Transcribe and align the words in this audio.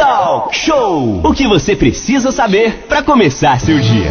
Talk 0.00 0.56
Show. 0.56 1.20
O 1.22 1.34
que 1.34 1.46
você 1.46 1.76
precisa 1.76 2.32
saber 2.32 2.86
para 2.88 3.02
começar 3.02 3.60
seu 3.60 3.78
dia. 3.78 4.10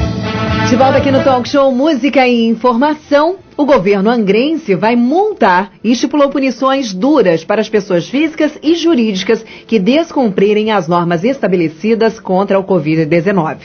De 0.69 0.75
volta 0.75 0.99
aqui 0.99 1.09
no 1.09 1.23
Talk 1.23 1.49
Show 1.49 1.71
Música 1.71 2.27
e 2.27 2.45
Informação. 2.45 3.37
O 3.59 3.65
governo 3.65 4.09
angrense 4.09 4.73
vai 4.73 4.95
multar 4.95 5.73
e 5.83 5.91
estipulou 5.91 6.29
punições 6.29 6.93
duras 6.93 7.43
para 7.43 7.59
as 7.59 7.67
pessoas 7.67 8.07
físicas 8.07 8.57
e 8.63 8.73
jurídicas 8.73 9.43
que 9.67 9.77
descumprirem 9.77 10.71
as 10.71 10.87
normas 10.87 11.25
estabelecidas 11.25 12.21
contra 12.21 12.57
o 12.57 12.63
Covid-19. 12.63 13.57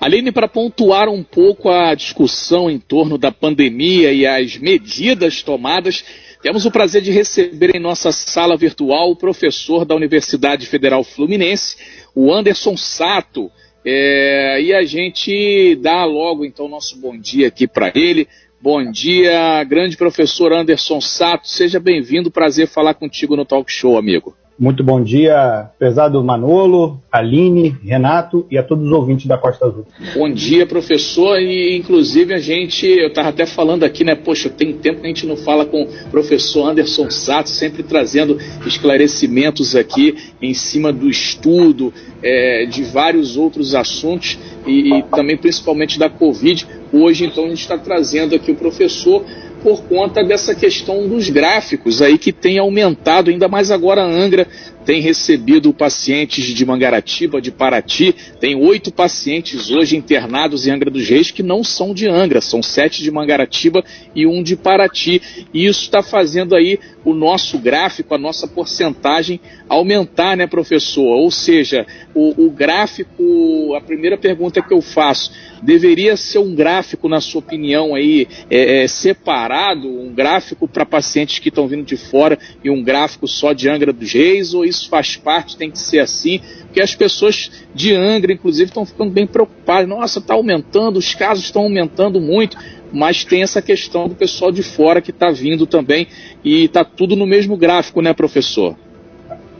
Aline, 0.00 0.30
para 0.30 0.48
pontuar 0.48 1.08
um 1.08 1.22
pouco 1.22 1.70
a 1.70 1.94
discussão 1.94 2.70
em 2.70 2.78
torno 2.78 3.16
da 3.16 3.32
pandemia 3.32 4.12
e 4.12 4.26
as 4.26 4.56
medidas 4.56 5.42
tomadas, 5.42 6.04
temos 6.42 6.66
o 6.66 6.70
prazer 6.70 7.02
de 7.02 7.10
receber 7.10 7.74
em 7.74 7.80
nossa 7.80 8.12
sala 8.12 8.56
virtual 8.56 9.10
o 9.10 9.16
professor 9.16 9.84
da 9.84 9.94
Universidade 9.94 10.66
Federal 10.66 11.02
Fluminense, 11.02 11.76
o 12.14 12.32
Anderson 12.32 12.76
Sato. 12.76 13.50
É, 13.84 14.60
e 14.60 14.74
a 14.74 14.84
gente 14.84 15.76
dá 15.76 16.04
logo 16.04 16.44
então 16.44 16.68
nosso 16.68 17.00
bom 17.00 17.16
dia 17.16 17.48
aqui 17.48 17.66
para 17.66 17.90
ele. 17.94 18.28
Bom 18.60 18.90
dia, 18.90 19.62
grande 19.64 19.96
professor 19.96 20.52
Anderson 20.52 21.00
Sato, 21.00 21.48
seja 21.48 21.78
bem-vindo, 21.78 22.30
prazer 22.30 22.66
falar 22.66 22.94
contigo 22.94 23.36
no 23.36 23.44
Talk 23.44 23.70
Show, 23.70 23.96
amigo. 23.96 24.36
Muito 24.58 24.82
bom 24.82 25.02
dia, 25.02 25.68
pesado 25.78 26.22
Manolo, 26.24 26.98
Aline, 27.12 27.76
Renato 27.84 28.46
e 28.50 28.56
a 28.56 28.62
todos 28.62 28.86
os 28.86 28.92
ouvintes 28.92 29.26
da 29.26 29.36
Costa 29.36 29.66
Azul. 29.66 29.86
Bom 30.14 30.32
dia, 30.32 30.64
professor. 30.66 31.38
E 31.38 31.76
inclusive 31.76 32.32
a 32.32 32.38
gente, 32.38 32.86
eu 32.86 33.08
estava 33.08 33.28
até 33.28 33.44
falando 33.44 33.84
aqui, 33.84 34.02
né? 34.02 34.14
Poxa, 34.14 34.48
tem 34.48 34.72
tempo 34.72 35.00
que 35.00 35.06
a 35.06 35.08
gente 35.08 35.26
não 35.26 35.36
fala 35.36 35.66
com 35.66 35.82
o 35.82 35.88
professor 36.10 36.70
Anderson 36.70 37.10
Sato, 37.10 37.50
sempre 37.50 37.82
trazendo 37.82 38.38
esclarecimentos 38.66 39.76
aqui 39.76 40.16
em 40.40 40.54
cima 40.54 40.90
do 40.90 41.06
estudo, 41.10 41.92
é, 42.22 42.64
de 42.64 42.82
vários 42.82 43.36
outros 43.36 43.74
assuntos 43.74 44.38
e, 44.66 44.94
e 44.94 45.02
também 45.02 45.36
principalmente 45.36 45.98
da 45.98 46.08
Covid. 46.08 46.66
Hoje, 46.92 47.26
então, 47.26 47.44
a 47.44 47.48
gente 47.48 47.60
está 47.60 47.76
trazendo 47.76 48.34
aqui 48.34 48.52
o 48.52 48.56
professor 48.56 49.22
por 49.66 49.82
conta 49.82 50.22
dessa 50.22 50.54
questão 50.54 51.08
dos 51.08 51.28
gráficos 51.28 52.00
aí 52.00 52.18
que 52.18 52.32
tem 52.32 52.56
aumentado, 52.56 53.30
ainda 53.30 53.48
mais 53.48 53.72
agora 53.72 54.00
a 54.00 54.06
Angra 54.06 54.46
tem 54.84 55.00
recebido 55.00 55.74
pacientes 55.74 56.44
de 56.44 56.64
Mangaratiba, 56.64 57.40
de 57.40 57.50
Paraty, 57.50 58.14
tem 58.38 58.54
oito 58.54 58.92
pacientes 58.92 59.68
hoje 59.68 59.96
internados 59.96 60.64
em 60.64 60.70
Angra 60.70 60.88
dos 60.88 61.08
Reis 61.08 61.32
que 61.32 61.42
não 61.42 61.64
são 61.64 61.92
de 61.92 62.06
Angra, 62.06 62.40
são 62.40 62.62
sete 62.62 63.02
de 63.02 63.10
Mangaratiba 63.10 63.84
e 64.14 64.24
um 64.24 64.40
de 64.40 64.54
Paraty. 64.54 65.20
E 65.52 65.66
isso 65.66 65.82
está 65.82 66.00
fazendo 66.00 66.54
aí 66.54 66.78
o 67.04 67.12
nosso 67.12 67.58
gráfico, 67.58 68.14
a 68.14 68.18
nossa 68.18 68.46
porcentagem 68.46 69.40
aumentar, 69.68 70.36
né, 70.36 70.46
professor? 70.46 71.16
Ou 71.16 71.32
seja, 71.32 71.84
o, 72.14 72.46
o 72.46 72.50
gráfico, 72.50 73.74
a 73.76 73.80
primeira 73.80 74.16
pergunta 74.16 74.62
que 74.62 74.72
eu 74.72 74.80
faço, 74.80 75.32
deveria 75.62 76.16
ser 76.16 76.38
um 76.38 76.54
gráfico, 76.54 77.08
na 77.08 77.20
sua 77.20 77.40
opinião, 77.40 77.94
aí, 77.94 78.26
é, 78.50 78.84
é, 78.84 78.88
separado, 78.88 79.88
um 79.88 80.12
gráfico 80.12 80.68
para 80.68 80.84
pacientes 80.84 81.38
que 81.38 81.48
estão 81.48 81.66
vindo 81.66 81.84
de 81.84 81.96
fora 81.96 82.38
e 82.62 82.70
um 82.70 82.82
gráfico 82.82 83.26
só 83.26 83.52
de 83.52 83.68
Angra 83.68 83.92
dos 83.92 84.12
Reis, 84.12 84.54
ou 84.54 84.64
isso 84.64 84.88
faz 84.88 85.16
parte, 85.16 85.56
tem 85.56 85.70
que 85.70 85.78
ser 85.78 86.00
assim? 86.00 86.40
Porque 86.62 86.80
as 86.80 86.94
pessoas 86.94 87.50
de 87.74 87.94
Angra, 87.94 88.32
inclusive, 88.32 88.68
estão 88.68 88.84
ficando 88.84 89.10
bem 89.10 89.26
preocupadas. 89.26 89.88
Nossa, 89.88 90.18
está 90.18 90.34
aumentando, 90.34 90.98
os 90.98 91.14
casos 91.14 91.44
estão 91.44 91.62
aumentando 91.62 92.20
muito, 92.20 92.56
mas 92.92 93.24
tem 93.24 93.42
essa 93.42 93.60
questão 93.60 94.08
do 94.08 94.14
pessoal 94.14 94.52
de 94.52 94.62
fora 94.62 95.00
que 95.00 95.10
está 95.10 95.30
vindo 95.30 95.66
também 95.66 96.06
e 96.44 96.64
está 96.64 96.84
tudo 96.84 97.16
no 97.16 97.26
mesmo 97.26 97.56
gráfico, 97.56 98.00
né, 98.00 98.12
professor? 98.12 98.76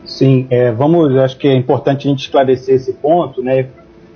Sim, 0.04 0.46
é, 0.50 0.70
vamos, 0.70 1.16
acho 1.16 1.36
que 1.36 1.48
é 1.48 1.54
importante 1.54 2.06
a 2.06 2.10
gente 2.10 2.20
esclarecer 2.20 2.76
esse 2.76 2.92
ponto, 2.92 3.42
né? 3.42 3.68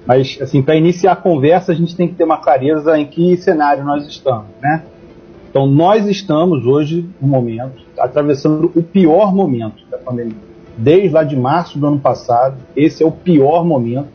Mas, 0.06 0.38
assim, 0.40 0.62
para 0.62 0.76
iniciar 0.76 1.12
a 1.12 1.16
conversa, 1.16 1.72
a 1.72 1.74
gente 1.74 1.94
tem 1.94 2.08
que 2.08 2.14
ter 2.14 2.24
uma 2.24 2.38
clareza 2.38 2.98
em 2.98 3.06
que 3.06 3.36
cenário 3.36 3.84
nós 3.84 4.06
estamos, 4.06 4.46
né? 4.62 4.82
Então, 5.50 5.66
nós 5.66 6.06
estamos 6.06 6.64
hoje, 6.64 7.04
no 7.20 7.26
momento, 7.26 7.82
atravessando 7.98 8.70
o 8.74 8.82
pior 8.82 9.34
momento 9.34 9.84
da 9.90 9.98
pandemia. 9.98 10.36
Desde 10.76 11.08
lá 11.08 11.24
de 11.24 11.36
março 11.36 11.78
do 11.78 11.86
ano 11.86 11.98
passado, 11.98 12.56
esse 12.76 13.02
é 13.02 13.06
o 13.06 13.10
pior 13.10 13.64
momento. 13.64 14.08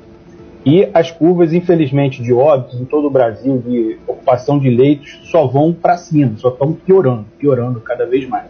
E 0.66 0.90
as 0.94 1.12
curvas, 1.12 1.54
infelizmente, 1.54 2.24
de 2.24 2.34
óbitos 2.34 2.80
em 2.82 2.86
todo 2.86 3.08
o 3.08 3.12
Brasil, 3.12 3.62
de 3.64 4.00
ocupação 4.08 4.58
de 4.58 4.70
leitos, 4.70 5.20
só 5.26 5.46
vão 5.46 5.72
para 5.72 5.98
cima, 5.98 6.34
só 6.38 6.50
estão 6.50 6.74
piorando, 6.74 7.26
piorando 7.38 7.80
cada 7.82 8.06
vez 8.06 8.28
mais. 8.28 8.48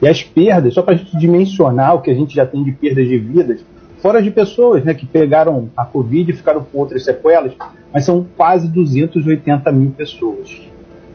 E 0.00 0.06
as 0.06 0.22
perdas, 0.22 0.74
só 0.74 0.82
para 0.82 0.94
a 0.94 0.96
gente 0.96 1.18
dimensionar 1.18 1.96
o 1.96 2.00
que 2.00 2.10
a 2.10 2.14
gente 2.14 2.32
já 2.32 2.46
tem 2.46 2.62
de 2.62 2.70
perdas 2.70 3.08
de 3.08 3.18
vidas, 3.18 3.64
fora 4.00 4.22
de 4.22 4.30
pessoas 4.30 4.84
né, 4.84 4.94
que 4.94 5.06
pegaram 5.06 5.70
a 5.76 5.84
Covid 5.84 6.30
e 6.30 6.36
ficaram 6.36 6.64
com 6.64 6.78
outras 6.78 7.04
sequelas, 7.04 7.52
mas 7.92 8.04
são 8.04 8.26
quase 8.36 8.68
280 8.68 9.70
mil 9.72 9.90
pessoas. 9.90 10.60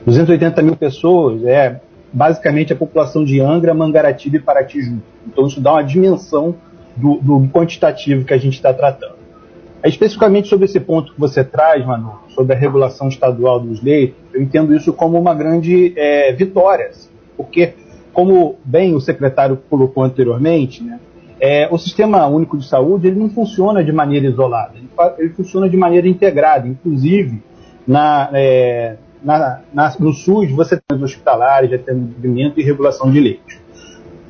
280 0.06 0.62
mil 0.62 0.76
pessoas 0.76 1.44
é 1.46 1.82
basicamente 2.12 2.74
a 2.74 2.76
população 2.76 3.24
de 3.24 3.40
Angra, 3.40 3.74
Mangaratiba 3.74 4.38
e 4.38 4.40
Paraty 4.40 4.82
junto. 4.82 5.04
Então 5.26 5.48
isso 5.48 5.60
dá 5.60 5.74
uma 5.74 5.84
dimensão 5.84 6.56
do, 6.96 7.16
do 7.16 7.48
quantitativo 7.50 8.26
que 8.26 8.34
a 8.34 8.38
gente 8.38 8.54
está 8.54 8.74
tratando. 8.74 9.24
É 9.82 9.90
especificamente 9.90 10.48
sobre 10.48 10.66
esse 10.66 10.80
ponto 10.80 11.14
que 11.14 11.20
você 11.20 11.44
traz, 11.44 11.86
Manu, 11.86 12.14
sobre 12.30 12.54
a 12.54 12.58
regulação 12.58 13.08
estadual 13.08 13.60
dos 13.60 13.82
leitos, 13.82 14.16
eu 14.34 14.42
entendo 14.42 14.74
isso 14.74 14.94
como 14.94 15.20
uma 15.20 15.34
grande 15.34 15.94
é, 15.98 16.32
vitória, 16.32 16.88
assim, 16.88 17.10
porque, 17.36 17.74
como 18.14 18.56
bem 18.64 18.96
o 18.96 19.02
secretário 19.02 19.58
colocou 19.70 20.04
anteriormente, 20.04 20.82
né, 20.82 21.00
é, 21.46 21.68
o 21.70 21.78
sistema 21.78 22.26
único 22.26 22.58
de 22.58 22.66
saúde 22.66 23.08
ele 23.08 23.20
não 23.20 23.30
funciona 23.30 23.84
de 23.84 23.92
maneira 23.92 24.28
isolada, 24.28 24.76
ele, 24.78 24.88
ele 25.18 25.30
funciona 25.32 25.70
de 25.70 25.76
maneira 25.76 26.08
integrada. 26.08 26.66
Inclusive, 26.66 27.44
na, 27.86 28.30
é, 28.32 28.96
na, 29.22 29.60
na, 29.74 29.94
no 30.00 30.14
SUS, 30.14 30.50
você 30.52 30.78
tem 30.78 30.98
os 30.98 31.04
hospitalares, 31.04 31.70
já 31.70 31.78
tem 31.78 31.96
atendimento 31.96 32.62
e 32.62 32.64
regulação 32.64 33.12
de 33.12 33.20
leitos. 33.20 33.58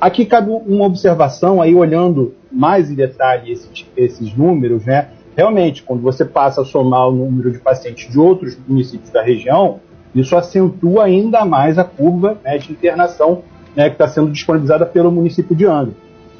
Aqui 0.00 0.26
cabe 0.26 0.50
uma 0.50 0.86
observação, 0.86 1.62
aí 1.62 1.72
olhando 1.72 2.34
mais 2.50 2.90
em 2.90 2.96
detalhe 2.96 3.52
esses, 3.52 3.86
esses 3.96 4.36
números, 4.36 4.84
né? 4.84 5.10
Realmente, 5.36 5.84
quando 5.84 6.02
você 6.02 6.24
passa 6.24 6.62
a 6.62 6.64
somar 6.64 7.08
o 7.08 7.12
número 7.12 7.52
de 7.52 7.60
pacientes 7.60 8.10
de 8.10 8.18
outros 8.18 8.58
municípios 8.66 9.10
da 9.10 9.22
região, 9.22 9.78
isso 10.12 10.34
acentua 10.34 11.04
ainda 11.04 11.44
mais 11.44 11.78
a 11.78 11.84
curva 11.84 12.36
né, 12.42 12.58
de 12.58 12.72
internação 12.72 13.44
né, 13.76 13.88
que 13.88 13.94
está 13.94 14.08
sendo 14.08 14.32
disponibilizada 14.32 14.84
pelo 14.84 15.12
município 15.12 15.54
de 15.54 15.64
Angra. 15.64 15.94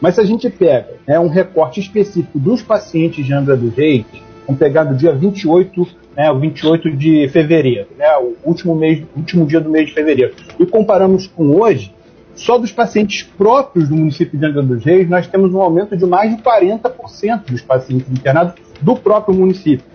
Mas 0.05 0.17
se 0.17 0.21
a 0.21 0.25
gente 0.25 0.51
pega 0.51 0.99
né, 1.09 1.19
um 1.19 1.29
recorte 1.29 1.81
específico 1.81 2.39
dos 2.39 2.61
pacientes 2.61 3.25
de 3.25 3.33
Angra 3.33 3.57
dos 3.57 3.75
Reis, 3.75 4.05
vamos 4.47 4.59
pegar 4.59 4.85
do 4.85 4.95
dia 4.95 5.15
28, 5.15 5.89
né, 6.15 6.31
o 6.31 6.39
28 6.39 6.95
de 6.95 7.27
fevereiro, 7.31 7.89
né, 7.97 8.15
o 8.19 8.35
último, 8.45 8.75
mês, 8.75 9.03
último 9.17 9.47
dia 9.47 9.63
do 9.63 9.71
mês 9.71 9.87
de 9.87 9.95
fevereiro, 9.95 10.35
e 10.61 10.67
comparamos 10.67 11.27
com 11.27 11.59
hoje, 11.59 11.91
só 12.35 12.59
dos 12.59 12.71
pacientes 12.71 13.23
próprios 13.23 13.89
do 13.89 13.97
município 13.97 14.39
de 14.39 14.45
Angra 14.45 14.63
dos 14.63 14.85
Reis, 14.85 15.09
nós 15.09 15.27
temos 15.27 15.55
um 15.55 15.63
aumento 15.63 15.97
de 15.97 16.05
mais 16.05 16.37
de 16.37 16.43
40% 16.43 17.51
dos 17.51 17.63
pacientes 17.63 18.07
internados 18.13 18.53
do 18.83 18.95
próprio 18.97 19.35
município. 19.35 19.87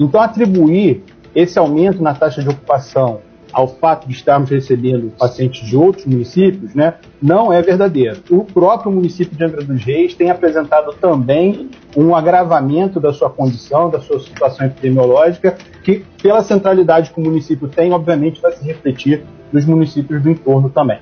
Então, 0.00 0.18
atribuir 0.18 1.02
esse 1.34 1.58
aumento 1.58 2.02
na 2.02 2.14
taxa 2.14 2.40
de 2.40 2.48
ocupação 2.48 3.20
ao 3.52 3.68
fato 3.68 4.06
de 4.06 4.14
estarmos 4.14 4.50
recebendo 4.50 5.12
pacientes 5.18 5.66
de 5.66 5.76
outros 5.76 6.06
municípios, 6.06 6.74
né, 6.74 6.94
não 7.20 7.52
é 7.52 7.60
verdadeiro. 7.62 8.22
O 8.30 8.44
próprio 8.44 8.92
município 8.92 9.36
de 9.36 9.44
Angra 9.44 9.62
dos 9.62 9.82
Reis 9.82 10.14
tem 10.14 10.30
apresentado 10.30 10.92
também 11.00 11.70
um 11.96 12.14
agravamento 12.14 13.00
da 13.00 13.12
sua 13.12 13.30
condição, 13.30 13.90
da 13.90 14.00
sua 14.00 14.20
situação 14.20 14.66
epidemiológica, 14.66 15.56
que, 15.82 16.04
pela 16.22 16.42
centralidade 16.42 17.10
que 17.10 17.20
o 17.20 17.24
município 17.24 17.68
tem, 17.68 17.92
obviamente 17.92 18.40
vai 18.40 18.52
se 18.52 18.64
refletir 18.64 19.24
nos 19.52 19.64
municípios 19.64 20.22
do 20.22 20.30
entorno 20.30 20.68
também. 20.68 20.98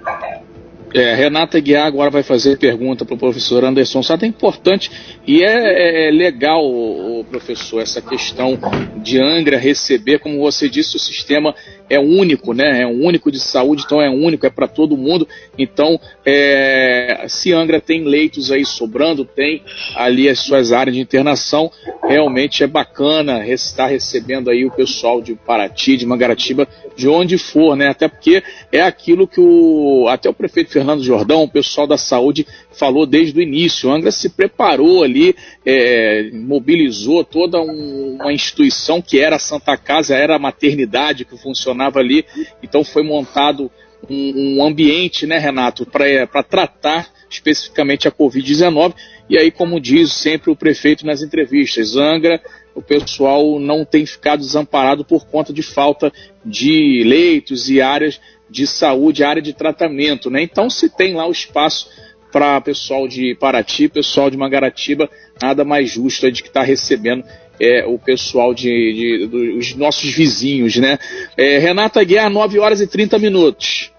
É, 0.94 1.14
Renata 1.14 1.60
Guiar 1.60 1.86
agora 1.86 2.10
vai 2.10 2.22
fazer 2.22 2.58
pergunta 2.58 3.04
para 3.04 3.14
o 3.14 3.18
professor 3.18 3.62
Anderson 3.64 4.02
Sato. 4.02 4.24
É 4.24 4.28
importante 4.28 4.90
e 5.26 5.42
é, 5.42 6.08
é 6.08 6.10
legal, 6.10 6.64
o, 6.64 7.15
professor, 7.26 7.80
essa 7.80 8.00
questão 8.00 8.58
de 9.02 9.20
Angra 9.20 9.58
receber, 9.58 10.18
como 10.18 10.38
você 10.38 10.68
disse, 10.68 10.96
o 10.96 10.98
sistema 10.98 11.54
é 11.88 11.98
único, 11.98 12.52
né? 12.52 12.82
É 12.82 12.86
único 12.86 13.30
de 13.30 13.38
saúde, 13.38 13.82
então 13.84 14.00
é 14.00 14.08
único, 14.08 14.46
é 14.46 14.50
para 14.50 14.66
todo 14.66 14.96
mundo. 14.96 15.28
Então, 15.58 16.00
é, 16.24 17.26
se 17.28 17.52
Angra 17.52 17.80
tem 17.80 18.04
leitos 18.04 18.50
aí 18.50 18.64
sobrando, 18.64 19.24
tem 19.24 19.62
ali 19.94 20.28
as 20.28 20.40
suas 20.40 20.72
áreas 20.72 20.96
de 20.96 21.02
internação, 21.02 21.70
realmente 22.02 22.62
é 22.62 22.66
bacana 22.66 23.46
estar 23.46 23.86
recebendo 23.86 24.50
aí 24.50 24.64
o 24.64 24.70
pessoal 24.70 25.20
de 25.20 25.34
Paraty, 25.34 25.96
de 25.96 26.06
Mangaratiba, 26.06 26.66
de 26.96 27.08
onde 27.08 27.38
for, 27.38 27.76
né? 27.76 27.88
Até 27.88 28.08
porque 28.08 28.42
é 28.72 28.80
aquilo 28.80 29.28
que 29.28 29.40
o 29.40 30.08
até 30.08 30.28
o 30.28 30.34
prefeito 30.34 30.70
Fernando 30.70 31.02
Jordão, 31.02 31.42
o 31.42 31.48
pessoal 31.48 31.86
da 31.86 31.98
saúde 31.98 32.46
falou 32.78 33.06
desde 33.06 33.38
o 33.38 33.42
início. 33.42 33.88
O 33.88 33.92
Angra 33.92 34.10
se 34.10 34.30
preparou 34.30 35.02
ali, 35.02 35.34
é, 35.64 36.30
mobilizou 36.32 37.24
toda 37.24 37.60
um, 37.60 38.16
uma 38.20 38.32
instituição 38.32 39.02
que 39.02 39.18
era 39.18 39.36
a 39.36 39.40
Santa 39.40 39.76
Casa, 39.76 40.14
era 40.14 40.36
a 40.36 40.38
maternidade 40.38 41.24
que 41.24 41.36
funcionava 41.36 41.98
ali. 41.98 42.24
Então 42.62 42.84
foi 42.84 43.02
montado 43.02 43.70
um, 44.08 44.58
um 44.58 44.64
ambiente, 44.64 45.26
né, 45.26 45.38
Renato, 45.38 45.86
para 45.86 46.42
tratar 46.42 47.08
especificamente 47.28 48.06
a 48.06 48.12
Covid-19. 48.12 48.94
E 49.28 49.36
aí, 49.36 49.50
como 49.50 49.80
diz 49.80 50.12
sempre 50.12 50.50
o 50.50 50.56
prefeito 50.56 51.04
nas 51.04 51.22
entrevistas, 51.22 51.96
Angra, 51.96 52.40
o 52.74 52.82
pessoal 52.82 53.58
não 53.58 53.84
tem 53.84 54.06
ficado 54.06 54.40
desamparado 54.40 55.04
por 55.04 55.26
conta 55.26 55.52
de 55.52 55.62
falta 55.62 56.12
de 56.44 57.02
leitos 57.04 57.68
e 57.68 57.80
áreas 57.80 58.20
de 58.48 58.66
saúde, 58.66 59.24
área 59.24 59.42
de 59.42 59.52
tratamento. 59.52 60.30
Né? 60.30 60.42
Então, 60.42 60.70
se 60.70 60.88
tem 60.88 61.14
lá 61.14 61.26
o 61.26 61.32
espaço 61.32 61.88
para 62.32 62.60
pessoal 62.60 63.06
de 63.08 63.34
Paraty, 63.34 63.88
pessoal 63.88 64.30
de 64.30 64.36
Mangaratiba, 64.36 65.08
nada 65.40 65.64
mais 65.64 65.90
justo 65.90 66.26
é 66.26 66.30
de 66.30 66.42
que 66.42 66.48
está 66.48 66.62
recebendo 66.62 67.24
é, 67.60 67.84
o 67.86 67.98
pessoal 67.98 68.54
de, 68.54 68.62
de, 68.62 69.26
dos 69.26 69.74
nossos 69.74 70.10
vizinhos, 70.12 70.76
né? 70.76 70.98
É, 71.36 71.58
Renata 71.58 72.02
Guerra, 72.04 72.28
9 72.28 72.58
horas 72.58 72.80
e 72.80 72.86
30 72.86 73.18
minutos. 73.18 73.90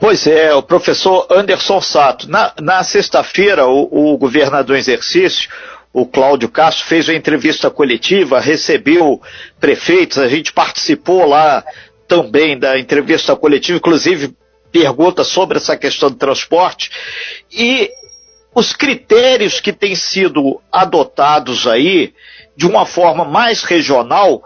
Pois 0.00 0.26
é, 0.26 0.52
o 0.52 0.62
professor 0.62 1.26
Anderson 1.30 1.80
Sato. 1.80 2.28
Na, 2.28 2.52
na 2.60 2.82
sexta-feira, 2.82 3.66
o, 3.66 4.12
o 4.12 4.18
governador 4.18 4.76
em 4.76 4.80
exercício, 4.80 5.48
o 5.92 6.04
Cláudio 6.04 6.48
Castro, 6.48 6.84
fez 6.86 7.08
uma 7.08 7.16
entrevista 7.16 7.70
coletiva, 7.70 8.40
recebeu 8.40 9.20
prefeitos, 9.60 10.18
a 10.18 10.28
gente 10.28 10.52
participou 10.52 11.24
lá 11.26 11.64
também 12.08 12.58
da 12.58 12.78
entrevista 12.78 13.34
coletiva, 13.36 13.78
inclusive 13.78 14.34
pergunta 14.74 15.22
sobre 15.22 15.56
essa 15.56 15.76
questão 15.76 16.10
do 16.10 16.16
transporte, 16.16 16.90
e 17.52 17.88
os 18.52 18.72
critérios 18.72 19.60
que 19.60 19.72
têm 19.72 19.94
sido 19.94 20.60
adotados 20.72 21.64
aí, 21.68 22.12
de 22.56 22.66
uma 22.66 22.84
forma 22.84 23.24
mais 23.24 23.62
regional, 23.62 24.42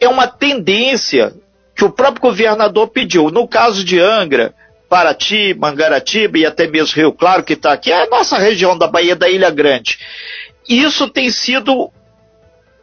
é 0.00 0.08
uma 0.08 0.26
tendência 0.26 1.32
que 1.76 1.84
o 1.84 1.92
próprio 1.92 2.22
governador 2.22 2.88
pediu. 2.88 3.30
No 3.30 3.46
caso 3.46 3.84
de 3.84 4.00
Angra, 4.00 4.52
Paraty, 4.88 5.54
Mangaratiba 5.54 6.38
e 6.38 6.44
até 6.44 6.66
mesmo 6.66 6.96
Rio 6.96 7.12
Claro, 7.12 7.44
que 7.44 7.52
está 7.52 7.72
aqui, 7.72 7.92
é 7.92 8.02
a 8.02 8.10
nossa 8.10 8.36
região 8.36 8.76
da 8.76 8.88
Bahia 8.88 9.14
da 9.14 9.28
Ilha 9.28 9.50
Grande. 9.50 9.96
Isso 10.68 11.08
tem 11.08 11.30
sido, 11.30 11.92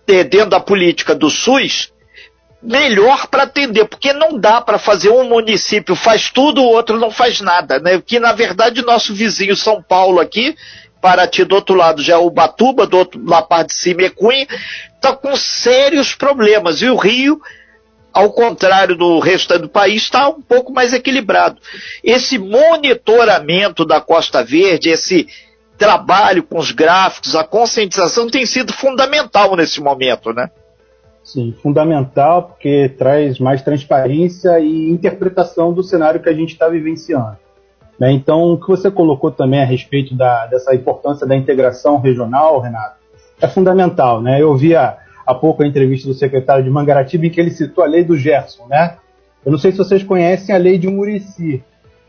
é, 0.07 0.23
dentro 0.23 0.51
da 0.51 0.61
política 0.61 1.13
do 1.13 1.29
SUS, 1.29 1.91
melhor 2.65 3.27
para 3.27 3.43
atender, 3.43 3.85
porque 3.85 4.11
não 4.11 4.37
dá 4.39 4.59
para 4.59 4.79
fazer 4.79 5.09
um 5.09 5.23
município 5.29 5.95
faz 5.95 6.29
tudo, 6.29 6.61
o 6.61 6.69
outro 6.69 6.99
não 6.99 7.11
faz 7.11 7.39
nada, 7.39 7.79
né? 7.79 8.01
Que 8.03 8.19
na 8.19 8.33
verdade 8.33 8.81
nosso 8.81 9.13
vizinho 9.13 9.55
São 9.55 9.81
Paulo 9.81 10.19
aqui, 10.19 10.55
Paraty 10.99 11.43
do 11.43 11.55
outro 11.55 11.75
lado 11.75 12.01
já 12.01 12.15
é 12.15 12.17
o 12.17 12.29
Batuba, 12.29 12.87
do 12.87 12.97
outro 12.97 13.23
na 13.23 13.41
parte 13.41 13.69
de 13.69 13.75
cima 13.75 14.01
é 14.01 14.09
Cunha, 14.09 14.47
está 14.95 15.15
com 15.15 15.35
sérios 15.35 16.15
problemas. 16.15 16.81
E 16.81 16.89
o 16.89 16.95
Rio 16.95 17.39
ao 18.11 18.31
contrário 18.31 18.95
do 18.95 19.19
restante 19.19 19.63
do 19.63 19.69
país, 19.69 20.03
está 20.03 20.29
um 20.29 20.41
pouco 20.41 20.71
mais 20.71 20.93
equilibrado. 20.93 21.59
Esse 22.01 22.37
monitoramento 22.37 23.83
da 23.83 23.99
Costa 23.99 24.41
Verde, 24.41 24.89
esse 24.89 25.27
trabalho 25.77 26.41
com 26.41 26.57
os 26.57 26.71
gráficos, 26.71 27.35
a 27.35 27.43
conscientização 27.43 28.29
tem 28.29 28.45
sido 28.45 28.71
fundamental 28.71 29.53
nesse 29.57 29.81
momento, 29.81 30.31
né? 30.31 30.49
Sim, 31.25 31.55
fundamental 31.59 32.43
porque 32.43 32.87
traz 32.87 33.39
mais 33.39 33.63
transparência 33.63 34.59
e 34.59 34.91
interpretação 34.91 35.73
do 35.73 35.81
cenário 35.81 36.21
que 36.21 36.29
a 36.29 36.33
gente 36.33 36.51
está 36.53 36.69
vivenciando. 36.69 37.35
Né? 37.99 38.11
Então, 38.11 38.53
o 38.53 38.59
que 38.59 38.67
você 38.67 38.91
colocou 38.91 39.31
também 39.31 39.59
a 39.59 39.65
respeito 39.65 40.15
da, 40.15 40.45
dessa 40.45 40.75
importância 40.75 41.25
da 41.25 41.35
integração 41.35 41.97
regional, 41.97 42.59
Renato, 42.59 42.97
é 43.41 43.47
fundamental. 43.47 44.21
Né? 44.21 44.39
Eu 44.39 44.55
via 44.55 44.97
há 45.25 45.33
pouco 45.33 45.63
a 45.63 45.67
entrevista 45.67 46.07
do 46.07 46.13
secretário 46.13 46.63
de 46.63 46.69
Mangaratiba 46.69 47.25
em 47.25 47.31
que 47.31 47.41
ele 47.41 47.49
citou 47.49 47.83
a 47.83 47.87
lei 47.87 48.03
do 48.03 48.15
Gerson, 48.15 48.67
né? 48.67 48.97
Eu 49.43 49.51
não 49.51 49.57
sei 49.57 49.71
se 49.71 49.79
vocês 49.79 50.03
conhecem 50.03 50.53
a 50.53 50.59
lei 50.59 50.77
de 50.77 50.87
Murici. 50.87 51.63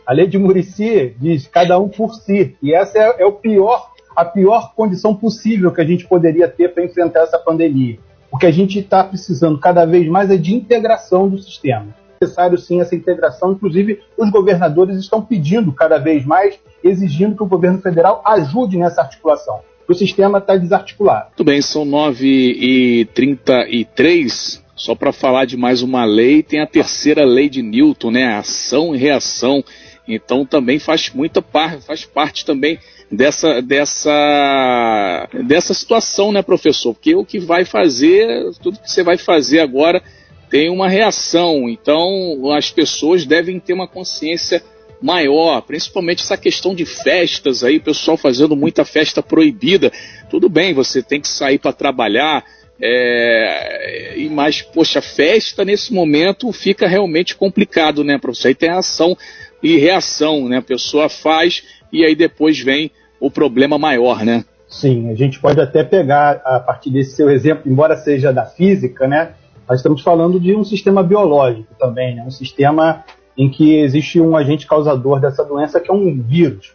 A 0.07 0.13
lei 0.13 0.27
de 0.27 0.39
Murici 0.39 1.17
diz 1.19 1.47
cada 1.47 1.79
um 1.79 1.89
por 1.89 2.15
si, 2.15 2.55
e 2.63 2.75
essa 2.75 2.99
é, 2.99 3.23
é 3.23 3.27
o 3.27 3.33
pior, 3.33 3.91
a 4.15 4.25
pior 4.25 4.75
condição 4.75 5.15
possível 5.15 5.73
que 5.73 5.81
a 5.81 5.85
gente 5.85 6.07
poderia 6.07 6.47
ter 6.49 6.75
para 6.75 6.85
enfrentar 6.85 7.21
essa 7.21 7.39
pandemia. 7.39 7.99
O 8.31 8.39
que 8.39 8.47
a 8.47 8.51
gente 8.51 8.79
está 8.79 9.05
precisando 9.05 9.59
cada 9.59 9.85
vez 9.85 10.07
mais 10.09 10.31
é 10.31 10.37
de 10.37 10.55
integração 10.55 11.29
do 11.29 11.39
sistema. 11.39 11.89
É 12.21 12.25
necessário 12.25 12.59
sim 12.59 12.81
essa 12.81 12.95
integração, 12.95 13.53
inclusive 13.53 14.01
os 14.17 14.31
governadores 14.31 14.97
estão 14.97 15.23
pedindo 15.23 15.73
cada 15.73 15.99
vez 15.99 16.25
mais, 16.25 16.59
exigindo 16.83 17.37
que 17.37 17.43
o 17.43 17.47
governo 17.47 17.81
federal 17.81 18.23
ajude 18.25 18.79
nessa 18.79 19.03
articulação 19.03 19.61
o 19.89 19.95
sistema 19.95 20.39
está 20.39 20.57
desarticulado. 20.57 21.27
Muito 21.29 21.45
bem, 21.45 21.63
são 21.63 21.87
9h33. 21.87 24.61
Só 24.75 24.93
para 24.95 25.13
falar 25.13 25.47
de 25.47 25.57
mais 25.57 25.81
uma 25.81 26.05
lei, 26.05 26.43
tem 26.43 26.61
a 26.61 26.67
terceira 26.67 27.25
lei 27.25 27.49
de 27.49 27.63
Newton, 27.63 28.11
né? 28.11 28.37
Ação 28.37 28.95
e 28.95 28.99
reação. 28.99 29.65
Então 30.07 30.47
também 30.47 30.79
faz 30.79 31.11
muita 31.13 31.43
parte, 31.43 31.85
faz 31.85 32.05
parte 32.05 32.45
também 32.45 32.79
dessa, 33.11 33.61
dessa, 33.61 35.29
dessa 35.45 35.75
situação, 35.75 36.33
né, 36.33 36.43
professor? 36.43 36.95
Porque 36.95 37.15
o 37.15 37.25
que 37.25 37.39
vai 37.39 37.65
fazer, 37.65 38.27
tudo 38.63 38.79
que 38.79 38.91
você 38.91 39.03
vai 39.03 39.17
fazer 39.17 39.61
agora 39.61 40.03
tem 40.49 40.71
uma 40.71 40.89
reação. 40.89 41.69
Então 41.69 42.53
as 42.57 42.71
pessoas 42.71 43.27
devem 43.27 43.59
ter 43.59 43.73
uma 43.73 43.89
consciência 43.89 44.63
maior, 45.01 45.61
principalmente 45.63 46.23
essa 46.23 46.37
questão 46.37 46.75
de 46.75 46.87
festas 46.87 47.63
aí, 47.63 47.79
pessoal 47.79 48.17
fazendo 48.17 48.57
muita 48.57 48.85
festa 48.85 49.23
proibida. 49.23 49.93
Tudo 50.31 50.49
bem, 50.49 50.73
você 50.73 51.03
tem 51.03 51.21
que 51.21 51.29
sair 51.29 51.59
para 51.59 51.73
trabalhar, 51.73 52.45
é, 52.81 54.17
mais, 54.31 54.61
poxa, 54.63 55.01
festa 55.01 55.65
nesse 55.65 55.93
momento 55.93 56.53
fica 56.53 56.87
realmente 56.87 57.35
complicado, 57.35 58.05
né, 58.05 58.19
professor? 58.19 58.49
Aí 58.49 58.55
tem 58.55 58.69
ação 58.69 59.17
e 59.63 59.79
reação, 59.79 60.49
né? 60.49 60.59
A 60.59 60.63
pessoa 60.63 61.09
faz 61.09 61.63
e 61.93 62.05
aí 62.05 62.15
depois 62.15 62.59
vem 62.59 62.91
o 63.21 63.31
problema 63.31 63.79
maior, 63.79 64.25
né? 64.25 64.45
Sim, 64.69 65.11
a 65.11 65.15
gente 65.15 65.41
pode 65.41 65.61
até 65.61 65.85
pegar 65.85 66.41
a 66.45 66.59
partir 66.61 66.91
desse 66.91 67.17
seu 67.17 67.31
exemplo, 67.31 67.71
embora 67.71 67.97
seja 67.97 68.33
da 68.33 68.45
física, 68.45 69.07
né? 69.07 69.33
Nós 69.69 69.79
estamos 69.79 70.03
falando 70.03 70.39
de 70.39 70.55
um 70.55 70.65
sistema 70.65 71.03
biológico 71.03 71.75
também, 71.79 72.15
né? 72.15 72.25
Um 72.25 72.31
sistema 72.31 73.05
em 73.37 73.49
que 73.49 73.79
existe 73.79 74.21
um 74.21 74.37
agente 74.37 74.67
causador 74.67 75.21
dessa 75.21 75.45
doença 75.45 75.81
que 75.81 75.91
é 75.91 75.95
um 75.95 76.21
vírus. 76.21 76.75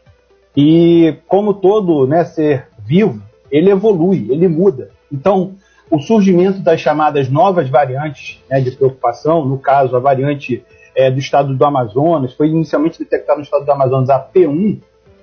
E 0.56 1.16
como 1.28 1.54
todo 1.54 2.06
né, 2.06 2.24
ser 2.26 2.68
vivo, 2.86 3.22
ele 3.50 3.70
evolui, 3.70 4.28
ele 4.30 4.48
muda. 4.48 4.92
Então, 5.12 5.56
o 5.90 6.00
surgimento 6.00 6.60
das 6.60 6.80
chamadas 6.80 7.30
novas 7.30 7.70
variantes 7.70 8.40
né, 8.50 8.62
de 8.62 8.72
preocupação, 8.72 9.46
no 9.46 9.58
caso 9.58 9.96
a 9.96 10.00
variante 10.00 10.64
é, 10.96 11.10
do 11.10 11.20
estado 11.20 11.56
do 11.56 11.66
Amazonas, 11.66 12.34
foi 12.34 12.48
inicialmente 12.48 13.00
detectada 13.00 13.38
no 13.38 13.44
estado 13.44 13.66
do 13.66 13.72
Amazonas 13.72 14.10
a 14.10 14.20
P1, 14.20 14.82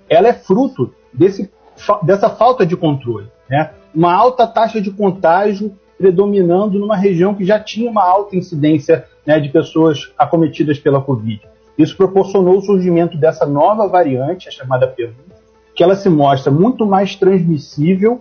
ela 0.08 0.28
é 0.28 0.32
fruto 0.32 0.92
desse, 1.12 1.50
dessa 2.02 2.30
falta 2.30 2.64
de 2.64 2.76
controle. 2.76 3.28
Né? 3.48 3.70
Uma 3.94 4.14
alta 4.14 4.46
taxa 4.46 4.80
de 4.80 4.90
contágio 4.90 5.72
predominando 5.96 6.78
numa 6.78 6.96
região 6.96 7.34
que 7.34 7.44
já 7.44 7.58
tinha 7.58 7.90
uma 7.90 8.04
alta 8.04 8.36
incidência 8.36 9.04
né, 9.26 9.40
de 9.40 9.48
pessoas 9.48 10.12
acometidas 10.16 10.78
pela 10.78 11.00
Covid. 11.00 11.40
Isso 11.76 11.96
proporcionou 11.96 12.58
o 12.58 12.62
surgimento 12.62 13.16
dessa 13.16 13.46
nova 13.46 13.86
variante, 13.86 14.48
a 14.48 14.52
chamada 14.52 14.92
P1, 14.92 15.12
que 15.74 15.82
ela 15.82 15.96
se 15.96 16.08
mostra 16.08 16.50
muito 16.50 16.86
mais 16.86 17.14
transmissível, 17.14 18.20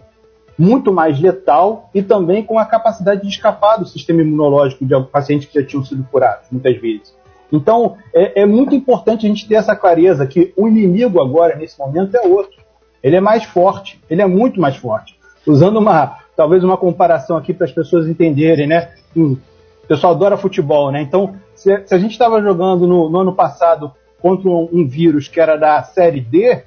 muito 0.58 0.92
mais 0.92 1.20
letal 1.20 1.90
e 1.94 2.02
também 2.02 2.44
com 2.44 2.58
a 2.58 2.66
capacidade 2.66 3.22
de 3.22 3.28
escapar 3.28 3.78
do 3.78 3.86
sistema 3.86 4.22
imunológico 4.22 4.86
de 4.86 5.00
pacientes 5.06 5.48
que 5.48 5.60
já 5.60 5.66
tinham 5.66 5.86
sido 5.86 6.04
curados, 6.12 6.48
muitas 6.52 6.76
vezes. 6.80 7.16
Então, 7.52 7.98
é, 8.14 8.42
é 8.42 8.46
muito 8.46 8.76
importante 8.76 9.26
a 9.26 9.30
gente 9.30 9.48
ter 9.48 9.56
essa 9.56 9.76
clareza 9.76 10.28
que 10.28 10.54
o 10.58 10.68
inimigo 10.68 11.22
agora, 11.22 11.56
nesse 11.56 11.80
momento, 11.80 12.16
é 12.16 12.28
outro. 12.28 12.62
Ele 13.02 13.16
é 13.16 13.22
mais 13.22 13.44
forte, 13.44 14.02
ele 14.10 14.22
é 14.22 14.28
muito 14.28 14.60
mais 14.60 14.76
forte. 14.76 15.18
Usando 15.46 15.78
uma, 15.78 16.18
talvez 16.36 16.64
uma 16.64 16.78
comparação 16.78 17.38
aqui 17.38 17.54
para 17.54 17.66
as 17.66 17.72
pessoas 17.72 18.08
entenderem, 18.08 18.68
né? 18.68 18.92
O 19.16 19.38
pessoal 19.88 20.14
adora 20.14 20.38
futebol, 20.38 20.92
né? 20.92 21.02
Então, 21.02 21.36
se, 21.56 21.86
se 21.86 21.96
a 21.96 21.98
gente 21.98 22.12
estava 22.12 22.42
jogando 22.42 22.86
no, 22.86 23.10
no, 23.10 23.20
ano 23.20 23.34
passado 23.34 23.92
contra 24.22 24.50
um, 24.50 24.68
um, 24.72 24.88
vírus 24.88 25.28
que 25.28 25.40
era 25.40 25.56
da 25.56 25.82
série 25.84 26.20
D, 26.20 26.64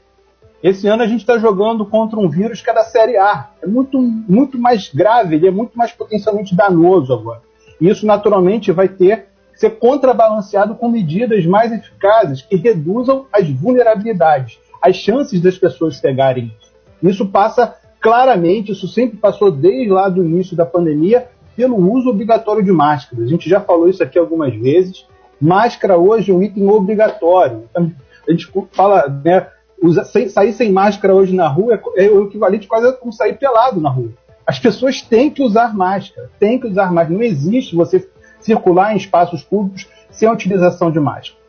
esse 0.63 0.89
ano 0.89 1.03
a 1.03 1.07
gente 1.07 1.21
está 1.21 1.39
jogando 1.39 1.85
contra 1.85 2.19
um 2.19 2.29
vírus 2.29 2.63
que 2.63 2.71
é 2.71 2.75
da 2.75 2.85
série 2.85 3.17
A. 3.17 3.51
É 3.63 3.67
muito, 3.67 4.01
muito 4.01 4.59
mais 4.59 4.91
grave, 4.93 5.37
ele 5.37 5.49
é 5.49 5.51
muito 5.51 5.77
mais 5.77 5.93
potencialmente 5.93 6.57
danoso 6.57 7.13
agora. 7.13 7.43
E 7.81 7.89
isso, 7.89 8.07
naturalmente, 8.07 8.73
vai 8.73 8.89
ter 8.89 9.30
ser 9.61 9.79
contrabalanceado 9.79 10.75
com 10.75 10.89
medidas 10.89 11.45
mais 11.45 11.71
eficazes 11.71 12.41
que 12.41 12.57
reduzam 12.57 13.27
as 13.31 13.47
vulnerabilidades, 13.47 14.59
as 14.81 14.97
chances 14.97 15.39
das 15.39 15.59
pessoas 15.59 16.01
pegarem 16.01 16.51
isso. 17.03 17.27
Passa 17.27 17.77
claramente, 18.01 18.73
isso 18.73 18.89
sempre 18.89 19.19
passou 19.19 19.51
desde 19.51 19.91
lá 19.91 20.09
do 20.09 20.25
início 20.25 20.57
da 20.57 20.65
pandemia, 20.65 21.29
pelo 21.55 21.77
uso 21.93 22.09
obrigatório 22.09 22.65
de 22.65 22.73
máscaras. 22.73 23.27
A 23.27 23.29
gente 23.29 23.51
já 23.51 23.61
falou 23.61 23.87
isso 23.87 24.03
aqui 24.03 24.19
algumas 24.19 24.55
vezes. 24.55 25.07
Máscara 25.39 25.99
hoje 25.99 26.31
é 26.31 26.35
um 26.35 26.43
item 26.43 26.67
obrigatório. 26.67 27.65
A 27.75 28.31
gente 28.31 28.51
fala, 28.73 29.09
né, 29.23 29.47
usa, 29.83 30.05
sem, 30.05 30.31
sair 30.31 30.55
sem 30.55 30.73
máscara 30.73 31.15
hoje 31.15 31.35
na 31.35 31.49
rua 31.49 31.79
é, 31.97 32.07
é 32.07 32.11
o 32.11 32.25
equivalente 32.25 32.67
quase 32.67 32.87
a 32.87 32.93
como 32.95 33.13
sair 33.13 33.35
pelado 33.35 33.79
na 33.79 33.91
rua. 33.91 34.09
As 34.47 34.59
pessoas 34.59 35.03
têm 35.03 35.29
que 35.29 35.43
usar 35.43 35.77
máscara, 35.77 36.31
têm 36.39 36.59
que 36.59 36.67
usar 36.67 36.91
máscara. 36.91 37.15
Não 37.15 37.23
existe 37.23 37.77
você 37.77 38.09
circular 38.41 38.93
em 38.93 38.97
espaços 38.97 39.43
públicos 39.43 39.89
sem 40.11 40.29
a 40.29 40.33
utilização 40.33 40.91
de 40.91 40.99
máscara. 40.99 41.41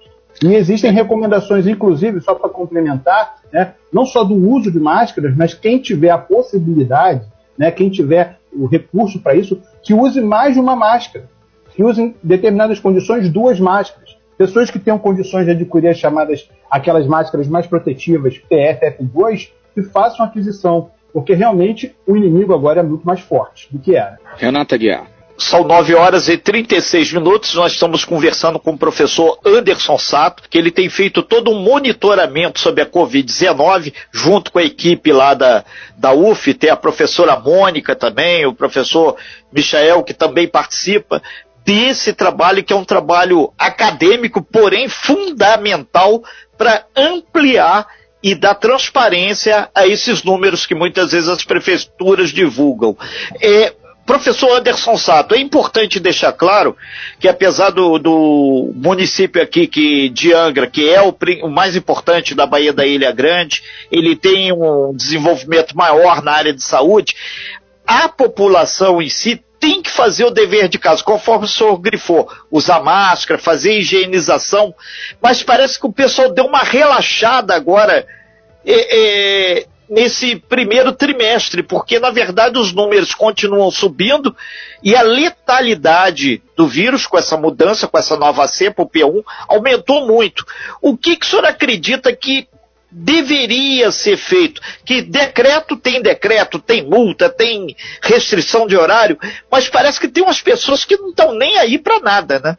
E 0.43 0.55
existem 0.55 0.91
recomendações, 0.91 1.67
inclusive, 1.67 2.21
só 2.21 2.33
para 2.33 2.49
complementar, 2.49 3.35
né, 3.51 3.73
não 3.91 4.05
só 4.05 4.23
do 4.23 4.33
uso 4.33 4.71
de 4.71 4.79
máscaras, 4.79 5.35
mas 5.35 5.53
quem 5.53 5.79
tiver 5.79 6.09
a 6.09 6.17
possibilidade, 6.17 7.25
né, 7.57 7.69
quem 7.69 7.89
tiver 7.89 8.39
o 8.53 8.65
recurso 8.65 9.19
para 9.19 9.35
isso, 9.35 9.61
que 9.83 9.93
use 9.93 10.21
mais 10.21 10.53
de 10.55 10.59
uma 10.59 10.75
máscara, 10.75 11.29
que 11.75 11.83
use 11.83 12.01
em 12.01 12.15
determinadas 12.23 12.79
condições 12.79 13.29
duas 13.29 13.59
máscaras. 13.59 14.17
Pessoas 14.37 14.71
que 14.71 14.79
tenham 14.79 14.97
condições 14.97 15.45
de 15.45 15.51
adquirir 15.51 15.89
as 15.89 15.97
chamadas, 15.97 16.49
aquelas 16.69 17.05
máscaras 17.05 17.47
mais 17.47 17.67
protetivas, 17.67 18.41
PFF2, 18.49 19.51
que 19.75 19.83
façam 19.83 20.25
aquisição, 20.25 20.89
porque 21.13 21.33
realmente 21.33 21.95
o 22.07 22.17
inimigo 22.17 22.53
agora 22.53 22.79
é 22.79 22.83
muito 22.83 23.05
mais 23.05 23.19
forte 23.19 23.67
do 23.71 23.79
que 23.79 23.95
era. 23.95 24.17
Renata 24.37 24.75
Guiar. 24.77 25.07
São 25.41 25.63
9 25.63 25.95
horas 25.95 26.29
e 26.29 26.37
36 26.37 27.13
minutos. 27.13 27.55
Nós 27.55 27.73
estamos 27.73 28.05
conversando 28.05 28.59
com 28.59 28.73
o 28.73 28.77
professor 28.77 29.39
Anderson 29.43 29.97
Sato, 29.97 30.43
que 30.47 30.55
ele 30.55 30.69
tem 30.69 30.87
feito 30.87 31.23
todo 31.23 31.49
um 31.49 31.59
monitoramento 31.59 32.59
sobre 32.59 32.83
a 32.83 32.85
Covid-19, 32.85 33.91
junto 34.11 34.51
com 34.51 34.59
a 34.59 34.63
equipe 34.63 35.11
lá 35.11 35.33
da, 35.33 35.65
da 35.97 36.13
UF. 36.13 36.53
Tem 36.53 36.69
a 36.69 36.75
professora 36.75 37.39
Mônica 37.39 37.95
também, 37.95 38.45
o 38.45 38.53
professor 38.53 39.17
Michael, 39.51 40.03
que 40.03 40.13
também 40.13 40.47
participa 40.47 41.21
desse 41.65 42.13
trabalho, 42.13 42.63
que 42.63 42.71
é 42.71 42.75
um 42.75 42.85
trabalho 42.85 43.51
acadêmico, 43.57 44.43
porém 44.43 44.87
fundamental 44.87 46.23
para 46.55 46.85
ampliar 46.95 47.87
e 48.23 48.35
dar 48.35 48.53
transparência 48.55 49.69
a 49.73 49.87
esses 49.87 50.23
números 50.23 50.67
que 50.67 50.75
muitas 50.75 51.11
vezes 51.11 51.27
as 51.27 51.43
prefeituras 51.43 52.29
divulgam. 52.29 52.95
É, 53.41 53.73
Professor 54.05 54.57
Anderson 54.57 54.97
Sato, 54.97 55.35
é 55.35 55.39
importante 55.39 55.99
deixar 55.99 56.33
claro 56.33 56.75
que 57.19 57.27
apesar 57.27 57.69
do, 57.69 57.99
do 57.99 58.71
município 58.75 59.41
aqui 59.41 59.67
que, 59.67 60.09
de 60.09 60.33
Angra, 60.33 60.67
que 60.67 60.89
é 60.89 61.01
o, 61.01 61.15
o, 61.43 61.49
mais 61.49 61.75
importante 61.75 62.33
da 62.33 62.45
Baía 62.45 62.73
da 62.73 62.85
Ilha 62.85 63.11
Grande, 63.11 63.61
ele 63.91 64.15
tem 64.15 64.51
um 64.51 64.93
desenvolvimento 64.93 65.77
maior 65.77 66.21
na 66.23 66.31
área 66.31 66.53
de 66.53 66.63
saúde, 66.63 67.15
a 67.85 68.09
população 68.09 69.01
em 69.01 69.09
si 69.09 69.41
tem 69.59 69.81
que 69.81 69.91
fazer 69.91 70.25
o 70.25 70.31
dever 70.31 70.67
de 70.67 70.79
casa, 70.79 71.03
conforme 71.03 71.45
o 71.45 71.47
senhor 71.47 71.77
grifou, 71.77 72.27
usar 72.49 72.81
máscara, 72.81 73.39
fazer 73.39 73.77
higienização, 73.77 74.73
mas 75.21 75.43
parece 75.43 75.79
que 75.79 75.85
o 75.85 75.93
pessoal 75.93 76.33
deu 76.33 76.45
uma 76.45 76.63
relaxada 76.63 77.53
agora 77.53 78.07
é, 78.65 79.59
é, 79.59 79.65
nesse 79.91 80.37
primeiro 80.37 80.93
trimestre, 80.93 81.61
porque 81.61 81.99
na 81.99 82.09
verdade 82.11 82.57
os 82.57 82.71
números 82.71 83.13
continuam 83.13 83.69
subindo 83.69 84.33
e 84.81 84.95
a 84.95 85.01
letalidade 85.01 86.41
do 86.55 86.65
vírus 86.65 87.05
com 87.05 87.17
essa 87.17 87.35
mudança, 87.35 87.89
com 87.89 87.97
essa 87.97 88.15
nova 88.15 88.47
cepa, 88.47 88.83
o 88.83 88.89
P1, 88.89 89.21
aumentou 89.49 90.07
muito. 90.07 90.45
O 90.81 90.95
que, 90.95 91.17
que 91.17 91.25
o 91.25 91.29
senhor 91.29 91.43
acredita 91.43 92.15
que 92.15 92.47
deveria 92.89 93.91
ser 93.91 94.15
feito? 94.15 94.61
Que 94.85 95.01
decreto 95.01 95.75
tem 95.75 96.01
decreto, 96.01 96.57
tem 96.57 96.87
multa, 96.87 97.29
tem 97.29 97.75
restrição 98.01 98.65
de 98.65 98.77
horário, 98.77 99.19
mas 99.51 99.67
parece 99.67 99.99
que 99.99 100.07
tem 100.07 100.23
umas 100.23 100.41
pessoas 100.41 100.85
que 100.85 100.95
não 100.95 101.09
estão 101.09 101.33
nem 101.33 101.57
aí 101.57 101.77
para 101.77 101.99
nada, 101.99 102.39
né? 102.39 102.57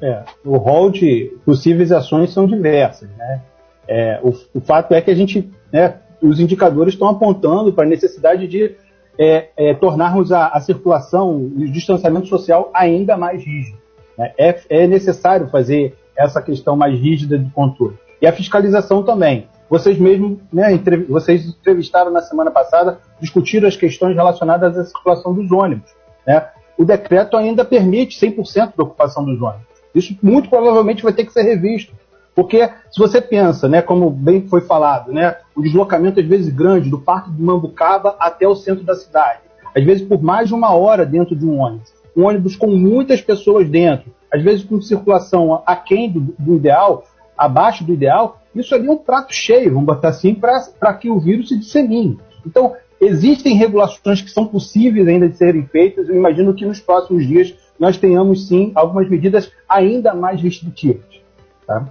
É, 0.00 0.22
o 0.44 0.56
rol 0.56 0.88
de 0.88 1.36
possíveis 1.44 1.90
ações 1.90 2.32
são 2.32 2.46
diversas, 2.46 3.10
né? 3.10 3.42
É, 3.88 4.20
o, 4.22 4.32
o, 4.54 4.60
fato 4.60 4.94
é 4.94 5.00
que 5.00 5.10
a 5.10 5.14
gente 5.16 5.50
né, 5.72 5.94
os 6.22 6.40
indicadores 6.40 6.94
estão 6.94 7.08
apontando 7.08 7.72
para 7.72 7.84
a 7.84 7.88
necessidade 7.88 8.46
de 8.46 8.76
é, 9.18 9.48
é, 9.56 9.74
tornarmos 9.74 10.32
a, 10.32 10.48
a, 10.48 10.60
circulação 10.60 11.50
e 11.56 11.64
o 11.64 11.70
distanciamento 11.70 12.26
social 12.26 12.70
ainda 12.72 13.16
mais 13.16 13.44
rígido. 13.44 13.78
Né? 14.16 14.32
É, 14.38 14.60
é, 14.68 14.86
necessário 14.86 15.48
fazer 15.48 15.96
essa 16.16 16.40
questão 16.40 16.76
mais 16.76 16.98
rígida 16.98 17.38
de 17.38 17.50
controle. 17.50 17.98
E 18.20 18.26
a 18.26 18.32
fiscalização 18.32 19.02
também. 19.02 19.48
Vocês 19.68 19.98
mesmos, 19.98 20.38
né, 20.52 20.72
entre, 20.72 20.96
vocês 21.04 21.46
entrevistaram 21.46 22.10
na 22.10 22.20
semana 22.20 22.50
passada, 22.50 22.98
discutiram 23.20 23.68
as 23.68 23.76
questões 23.76 24.16
relacionadas 24.16 24.76
à 24.76 24.84
circulação 24.84 25.32
dos 25.32 25.50
ônibus. 25.52 25.90
Né? 26.26 26.44
O 26.76 26.84
decreto 26.84 27.36
ainda 27.36 27.64
permite 27.64 28.18
100% 28.18 28.72
da 28.76 28.82
ocupação 28.82 29.24
dos 29.24 29.40
ônibus. 29.40 29.66
Isso 29.94 30.16
muito 30.22 30.48
provavelmente 30.48 31.02
vai 31.02 31.12
ter 31.12 31.24
que 31.24 31.32
ser 31.32 31.42
revisto. 31.42 31.92
Porque 32.34 32.68
se 32.90 32.98
você 32.98 33.20
pensa, 33.20 33.68
né, 33.68 33.82
como 33.82 34.10
bem 34.10 34.46
foi 34.48 34.60
falado, 34.60 35.12
né, 35.12 35.36
o 35.54 35.62
deslocamento 35.62 36.20
às 36.20 36.26
vezes 36.26 36.52
grande 36.52 36.88
do 36.88 37.00
Parque 37.00 37.30
do 37.30 37.42
Mambucaba 37.42 38.16
até 38.18 38.46
o 38.46 38.54
centro 38.54 38.84
da 38.84 38.94
cidade, 38.94 39.40
às 39.76 39.84
vezes 39.84 40.06
por 40.06 40.22
mais 40.22 40.48
de 40.48 40.54
uma 40.54 40.74
hora 40.74 41.04
dentro 41.04 41.36
de 41.36 41.44
um 41.44 41.58
ônibus, 41.58 41.92
um 42.16 42.24
ônibus 42.24 42.56
com 42.56 42.68
muitas 42.68 43.20
pessoas 43.20 43.68
dentro, 43.68 44.12
às 44.32 44.42
vezes 44.42 44.64
com 44.64 44.80
circulação 44.80 45.62
aquém 45.66 46.10
do, 46.10 46.34
do 46.38 46.56
ideal, 46.56 47.04
abaixo 47.36 47.84
do 47.84 47.92
ideal, 47.92 48.40
isso 48.54 48.74
ali 48.74 48.86
é 48.86 48.90
um 48.90 48.98
prato 48.98 49.32
cheio, 49.32 49.72
vamos 49.72 49.86
botar 49.86 50.08
assim, 50.08 50.34
para 50.34 50.94
que 50.94 51.08
o 51.08 51.18
vírus 51.18 51.48
se 51.48 51.58
dissemine. 51.58 52.18
Então, 52.44 52.74
existem 53.00 53.56
regulações 53.56 54.20
que 54.20 54.30
são 54.30 54.46
possíveis 54.46 55.06
ainda 55.06 55.28
de 55.28 55.36
serem 55.36 55.64
feitas. 55.66 56.08
Eu 56.08 56.16
imagino 56.16 56.54
que 56.54 56.66
nos 56.66 56.80
próximos 56.80 57.26
dias 57.26 57.54
nós 57.78 57.96
tenhamos 57.96 58.48
sim 58.48 58.72
algumas 58.74 59.08
medidas 59.08 59.50
ainda 59.68 60.14
mais 60.14 60.40
restritivas. 60.42 61.20
Tá? 61.66 61.86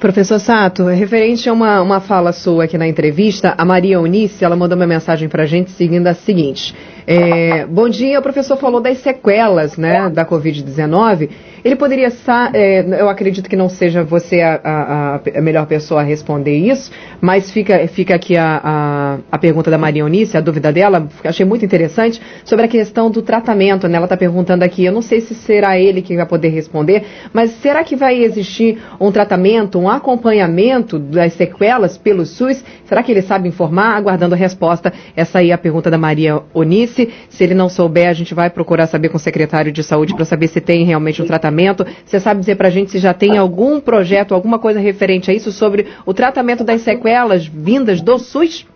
Professor 0.00 0.38
Sato, 0.40 0.86
referente 0.86 1.46
a 1.46 1.52
uma, 1.52 1.82
uma 1.82 2.00
fala 2.00 2.32
sua 2.32 2.64
aqui 2.64 2.78
na 2.78 2.88
entrevista, 2.88 3.54
a 3.58 3.66
Maria 3.66 3.96
Eunice, 3.96 4.42
ela 4.42 4.56
mandou 4.56 4.74
uma 4.74 4.86
mensagem 4.86 5.28
para 5.28 5.42
a 5.42 5.46
gente 5.46 5.70
seguindo 5.72 6.06
a 6.06 6.14
seguinte. 6.14 6.74
É, 7.06 7.66
bom 7.66 7.88
dia, 7.88 8.18
o 8.18 8.22
professor 8.22 8.56
falou 8.56 8.80
das 8.80 8.98
sequelas 8.98 9.76
né, 9.76 10.08
da 10.10 10.24
Covid-19 10.24 11.28
ele 11.64 11.76
poderia, 11.76 12.08
é, 12.54 12.84
eu 13.00 13.08
acredito 13.08 13.48
que 13.48 13.56
não 13.56 13.68
seja 13.68 14.02
você 14.02 14.40
a, 14.40 14.60
a, 14.64 15.20
a, 15.38 15.40
melhor 15.42 15.66
pessoa 15.66 16.00
a 16.00 16.04
responder 16.04 16.56
isso, 16.56 16.90
mas 17.20 17.50
fica, 17.50 17.86
fica 17.88 18.14
aqui 18.14 18.36
a, 18.36 19.18
a, 19.30 19.38
pergunta 19.38 19.70
da 19.70 19.76
Maria 19.76 20.02
Eunice, 20.02 20.36
a 20.36 20.40
dúvida 20.40 20.72
dela, 20.72 21.08
achei 21.24 21.44
muito 21.44 21.64
interessante, 21.64 22.20
sobre 22.44 22.64
a 22.64 22.68
questão 22.68 23.10
do 23.10 23.20
tratamento. 23.20 23.86
Né? 23.88 23.96
Ela 23.96 24.06
está 24.06 24.16
perguntando 24.16 24.64
aqui, 24.64 24.84
eu 24.84 24.92
não 24.92 25.02
sei 25.02 25.20
se 25.20 25.34
será 25.34 25.78
ele 25.78 26.00
que 26.00 26.16
vai 26.16 26.26
poder 26.26 26.48
responder, 26.48 27.04
mas 27.32 27.50
será 27.60 27.84
que 27.84 27.94
vai 27.94 28.22
existir 28.22 28.78
um 28.98 29.12
tratamento, 29.12 29.78
um 29.78 29.88
acompanhamento 29.88 30.98
das 30.98 31.34
sequelas 31.34 31.98
pelo 31.98 32.24
SUS? 32.24 32.64
Será 32.84 33.02
que 33.02 33.12
ele 33.12 33.22
sabe 33.22 33.48
informar? 33.48 33.96
Aguardando 33.96 34.34
a 34.34 34.38
resposta. 34.38 34.92
Essa 35.14 35.40
aí 35.40 35.50
é 35.50 35.54
a 35.54 35.58
pergunta 35.58 35.90
da 35.90 35.98
Maria 35.98 36.40
Eunice. 36.54 36.89
Se 36.90 37.44
ele 37.44 37.54
não 37.54 37.68
souber, 37.68 38.08
a 38.08 38.12
gente 38.12 38.34
vai 38.34 38.50
procurar 38.50 38.86
saber 38.86 39.08
com 39.08 39.16
o 39.16 39.20
secretário 39.20 39.72
de 39.72 39.82
saúde 39.82 40.14
para 40.14 40.24
saber 40.24 40.48
se 40.48 40.60
tem 40.60 40.84
realmente 40.84 41.22
um 41.22 41.26
tratamento 41.26 41.50
tratamento. 41.50 41.86
Você 42.04 42.20
sabe 42.20 42.40
dizer 42.40 42.56
para 42.56 42.68
a 42.68 42.70
gente 42.70 42.90
se 42.90 42.98
já 42.98 43.12
tem 43.12 43.36
algum 43.36 43.80
projeto, 43.80 44.34
alguma 44.34 44.58
coisa 44.58 44.78
referente 44.78 45.30
a 45.30 45.34
isso 45.34 45.50
sobre 45.50 45.86
o 46.06 46.14
tratamento 46.14 46.62
das 46.62 46.82
sequelas 46.82 47.46
vindas 47.46 48.00
do 48.00 48.18
SUS? 48.18 48.66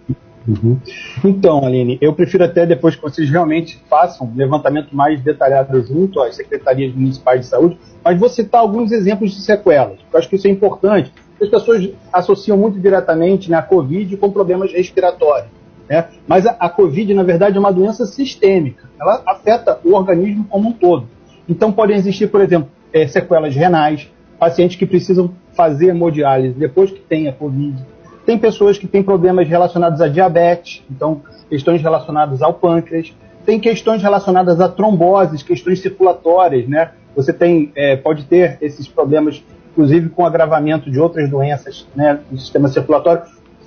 Uhum. 0.47 0.79
Então, 1.25 1.65
Aline, 1.65 1.97
eu 2.03 2.13
prefiro 2.13 2.45
até 2.45 2.67
depois 2.67 2.95
que 2.95 3.01
vocês 3.01 3.31
realmente 3.31 3.83
façam 3.89 4.27
um 4.27 4.37
levantamento 4.37 4.95
mais 4.95 5.19
detalhado 5.23 5.83
junto 5.83 6.21
às 6.21 6.37
secretarias 6.37 6.95
municipais 6.95 7.41
de 7.41 7.47
saúde, 7.47 7.79
mas 8.05 8.19
vou 8.19 8.29
citar 8.29 8.61
alguns 8.61 8.93
exemplos 8.93 9.31
de 9.31 9.41
sequelas. 9.41 9.99
Eu 10.13 10.19
acho 10.19 10.29
que 10.29 10.37
isso 10.37 10.47
é 10.47 10.51
importante. 10.51 11.11
As 11.41 11.49
pessoas 11.49 11.89
associam 12.13 12.59
muito 12.59 12.79
diretamente 12.79 13.51
né, 13.51 13.57
a 13.57 13.63
Covid 13.63 14.17
com 14.19 14.31
problemas 14.31 14.71
respiratórios. 14.71 15.49
Né? 15.89 16.07
Mas 16.27 16.47
a, 16.47 16.57
a 16.59 16.69
Covid, 16.69 17.13
na 17.15 17.23
verdade, 17.23 17.57
é 17.57 17.61
uma 17.61 17.73
doença 17.73 18.07
sistêmica. 18.07 18.89
Ela 19.01 19.23
afeta 19.27 19.79
o 19.85 19.95
organismo 19.95 20.45
como 20.49 20.71
um 20.71 20.73
todo. 20.73 21.09
Então 21.49 21.73
podem 21.73 21.97
existir, 21.97 22.29
por 22.29 22.41
exemplo, 22.41 22.69
é, 22.93 23.07
sequelas 23.07 23.55
renais, 23.55 24.11
pacientes 24.39 24.77
que 24.77 24.87
precisam 24.87 25.33
fazer 25.53 25.89
hemodiálise 25.89 26.55
depois 26.55 26.91
que 26.91 27.01
tem 27.01 27.29
a 27.29 27.33
Covid. 27.33 27.85
Tem 28.25 28.39
pessoas 28.39 28.79
que 28.79 28.87
têm 28.87 29.03
problemas 29.03 29.47
relacionados 29.49 30.01
a 30.01 30.09
diabetes, 30.09 30.83
então 30.91 31.21
questões 31.49 31.83
relacionadas 31.83 32.43
ao 32.43 32.55
pâncreas. 32.55 33.13
Tem 33.45 33.61
questões 33.61 34.03
relacionadas 34.03 34.61
a 34.61 34.69
tromboses, 34.69 35.43
questões 35.43 35.81
circulatórias, 35.81 36.67
né? 36.67 36.93
Você 37.15 37.33
tem, 37.33 37.71
é, 37.77 37.97
pode 37.97 38.25
ter 38.25 38.57
esses 38.61 38.89
problemas, 38.89 39.45
inclusive 39.73 40.09
com 40.09 40.25
agravamento 40.25 40.91
de 40.91 40.99
outras 40.99 41.29
doenças 41.29 41.87
né, 41.95 42.19
do 42.31 42.39
sistema 42.39 42.69
circulatório. 42.69 43.23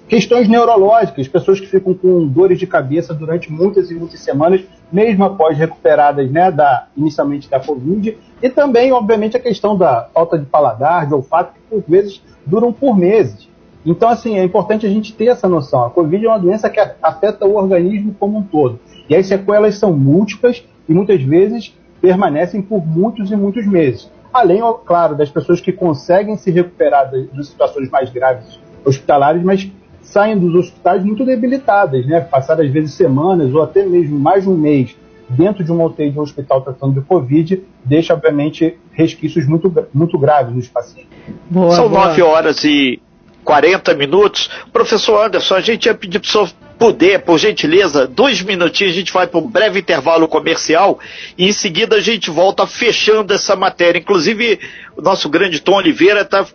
Questões 0.08 0.48
neurológicas, 0.48 1.28
pessoas 1.28 1.60
que 1.60 1.68
ficam 1.68 1.94
com 1.94 2.26
dores 2.28 2.58
de 2.58 2.66
cabeça 2.66 3.14
durante 3.14 3.52
muitas 3.52 3.92
e 3.92 3.94
muitas 3.94 4.22
semanas, 4.22 4.64
mesmo 4.90 5.26
após 5.26 5.58
recuperadas 5.58 6.32
né, 6.32 6.50
da, 6.50 6.88
inicialmente 6.96 7.50
da 7.50 7.60
Covid, 7.60 8.18
e 8.42 8.50
também, 8.50 8.94
obviamente, 8.94 9.36
a 9.36 9.40
questão 9.40 9.78
da 9.78 10.08
falta 10.14 10.40
de 10.40 10.46
paladar, 10.46 11.06
de 11.08 11.14
olfato, 11.14 11.54
que 11.54 11.60
por 11.70 11.84
vezes 11.86 12.22
duram 12.46 12.72
por 12.72 12.98
meses. 12.98 13.50
Então, 13.86 14.08
assim, 14.08 14.38
é 14.38 14.44
importante 14.44 14.86
a 14.86 14.90
gente 14.90 15.14
ter 15.14 15.28
essa 15.28 15.48
noção. 15.48 15.84
A 15.84 15.90
Covid 15.90 16.26
é 16.26 16.30
uma 16.30 16.40
doença 16.40 16.70
que 16.70 16.80
afeta 17.02 17.46
o 17.46 17.56
organismo 17.56 18.16
como 18.18 18.38
um 18.38 18.44
todo. 18.44 18.80
E 19.10 19.16
as 19.16 19.28
sequelas 19.28 19.76
são 19.76 19.92
múltiplas 19.92 20.64
e 20.88 20.94
muitas 20.94 21.22
vezes 21.22 21.78
permanecem 22.00 22.62
por 22.62 22.86
muitos 22.86 23.30
e 23.30 23.36
muitos 23.36 23.68
meses. 23.68 24.10
além, 24.34 24.62
claro, 24.86 25.16
das 25.16 25.30
pessoas 25.30 25.60
que 25.60 25.72
conseguem 25.72 26.38
se 26.38 26.52
recuperar 26.52 27.10
de 27.10 27.44
situações 27.44 27.90
mais 27.90 28.10
graves 28.10 28.60
hospitalares, 28.86 29.42
mas 29.44 29.72
saem 30.08 30.38
dos 30.38 30.56
hospitais 30.56 31.04
muito 31.04 31.26
debilitadas, 31.26 32.06
né? 32.06 32.22
Passar 32.22 32.60
às 32.60 32.70
vezes 32.70 32.94
semanas 32.94 33.54
ou 33.54 33.62
até 33.62 33.86
mesmo 33.86 34.18
mais 34.18 34.44
de 34.44 34.50
um 34.50 34.58
mês 34.58 34.96
dentro 35.30 35.64
de 35.64 35.72
uma 35.72 35.86
UTI 35.86 36.10
de 36.10 36.20
um 36.20 36.22
hospital 36.22 36.62
tratando 36.62 37.00
de 37.00 37.06
Covid, 37.06 37.62
deixa, 37.84 38.14
obviamente, 38.14 38.78
resquícios 38.94 39.46
muito, 39.46 39.74
muito 39.94 40.18
graves 40.18 40.56
nos 40.56 40.68
pacientes. 40.68 41.10
Boa, 41.50 41.76
São 41.76 41.90
nove 41.90 42.22
horas 42.22 42.64
e 42.64 43.02
40 43.44 43.94
minutos. 43.96 44.50
Professor 44.72 45.26
Anderson, 45.26 45.56
a 45.56 45.62
gente 45.62 45.86
ia 45.86 45.94
pedir 45.94 46.20
para 46.20 46.28
o 46.28 46.32
senhor 46.32 46.50
puder, 46.78 47.20
por 47.24 47.40
gentileza, 47.40 48.08
dois 48.08 48.42
minutinhos, 48.42 48.94
a 48.94 48.96
gente 48.96 49.12
vai 49.12 49.26
para 49.26 49.40
um 49.40 49.48
breve 49.48 49.80
intervalo 49.80 50.28
comercial 50.28 51.00
e 51.38 51.48
em 51.48 51.52
seguida 51.52 51.96
a 51.96 52.00
gente 52.00 52.30
volta 52.30 52.68
fechando 52.68 53.34
essa 53.34 53.56
matéria. 53.56 54.00
Inclusive, 54.00 54.60
o 54.96 55.02
nosso 55.02 55.28
grande 55.28 55.60
Tom 55.60 55.76
Oliveira 55.76 56.22
está 56.22 56.46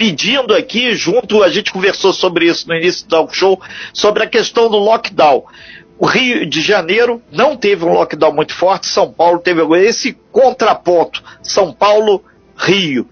pedindo 0.00 0.54
aqui, 0.54 0.94
junto, 0.94 1.42
a 1.42 1.50
gente 1.50 1.70
conversou 1.70 2.10
sobre 2.10 2.46
isso 2.46 2.66
no 2.66 2.74
início 2.74 3.04
do 3.04 3.10
talk 3.10 3.36
show, 3.36 3.60
sobre 3.92 4.22
a 4.22 4.26
questão 4.26 4.70
do 4.70 4.78
lockdown. 4.78 5.44
O 5.98 6.06
Rio 6.06 6.46
de 6.46 6.62
Janeiro 6.62 7.22
não 7.30 7.54
teve 7.54 7.84
um 7.84 7.92
lockdown 7.92 8.32
muito 8.32 8.54
forte, 8.54 8.86
São 8.86 9.12
Paulo 9.12 9.40
teve 9.40 9.60
esse 9.80 10.16
contraponto, 10.32 11.22
São 11.42 11.70
Paulo, 11.70 12.24
Rio. 12.56 13.06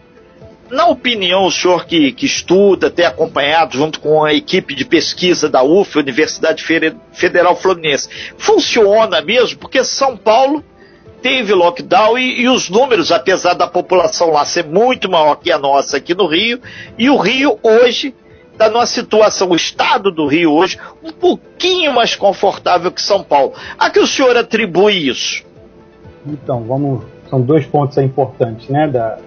Na 0.70 0.86
opinião, 0.86 1.44
o 1.44 1.50
senhor 1.50 1.84
que, 1.84 2.12
que 2.12 2.24
estuda, 2.24 2.90
tem 2.90 3.04
acompanhado 3.04 3.76
junto 3.76 3.98
com 3.98 4.24
a 4.24 4.32
equipe 4.32 4.72
de 4.72 4.84
pesquisa 4.84 5.48
da 5.48 5.64
UF, 5.64 5.98
Universidade 5.98 6.64
Federal 7.12 7.56
Fluminense, 7.56 8.08
funciona 8.38 9.20
mesmo? 9.20 9.58
Porque 9.58 9.82
São 9.82 10.16
Paulo 10.16 10.64
teve 11.20 11.52
lockdown 11.52 12.16
e, 12.16 12.42
e, 12.42 12.48
os 12.48 12.68
números, 12.68 13.10
apesar 13.10 13.54
da 13.54 13.66
população 13.66 14.30
lá 14.30 14.44
ser 14.44 14.64
muito 14.64 15.10
maior 15.10 15.34
que 15.36 15.50
a 15.50 15.58
nossa 15.58 15.96
aqui 15.96 16.14
no 16.14 16.26
Rio, 16.26 16.60
e 16.96 17.10
o 17.10 17.16
Rio 17.16 17.58
hoje 17.62 18.14
está 18.54 18.70
numa 18.70 18.86
situação, 18.86 19.50
o 19.50 19.56
estado 19.56 20.10
do 20.10 20.26
Rio 20.26 20.52
hoje, 20.52 20.78
um 21.02 21.12
pouquinho 21.12 21.92
mais 21.92 22.16
confortável 22.16 22.90
que 22.90 23.02
São 23.02 23.22
Paulo. 23.22 23.52
A 23.78 23.90
que 23.90 23.98
o 23.98 24.06
senhor 24.06 24.36
atribui 24.36 25.08
isso? 25.08 25.44
Então, 26.26 26.62
vamos. 26.62 27.04
São 27.28 27.40
dois 27.40 27.66
pontos 27.66 27.98
importantes 27.98 28.68
né, 28.68 28.86
da, 28.86 29.18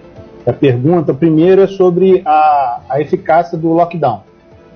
da 0.46 0.54
pergunta. 0.54 1.12
O 1.12 1.16
primeiro 1.16 1.62
é 1.62 1.68
sobre 1.68 2.22
a, 2.26 2.82
a 2.90 3.02
eficácia 3.02 3.58
do 3.58 3.70
lockdown. 3.70 4.24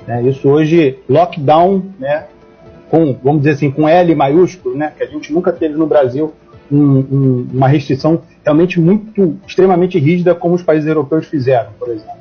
Né, 0.06 0.24
isso 0.24 0.50
hoje, 0.50 1.00
lockdown, 1.08 1.84
né, 2.00 2.26
com, 2.90 3.18
vamos 3.24 3.42
dizer 3.42 3.52
assim, 3.52 3.72
com 3.72 3.88
L 3.88 4.16
maiúsculo, 4.16 4.76
né, 4.76 4.92
que 4.96 5.04
a 5.04 5.08
gente 5.08 5.32
nunca 5.32 5.52
teve 5.52 5.76
no 5.76 5.88
Brasil 5.88 6.34
um, 6.72 6.78
um, 6.78 7.48
uma 7.54 7.68
restrição 7.68 8.22
realmente 8.44 8.80
muito, 8.80 9.38
extremamente 9.48 10.00
rígida 10.00 10.34
como 10.34 10.56
os 10.56 10.64
países 10.64 10.88
europeus 10.88 11.28
fizeram, 11.28 11.72
por 11.78 11.90
exemplo. 11.90 12.21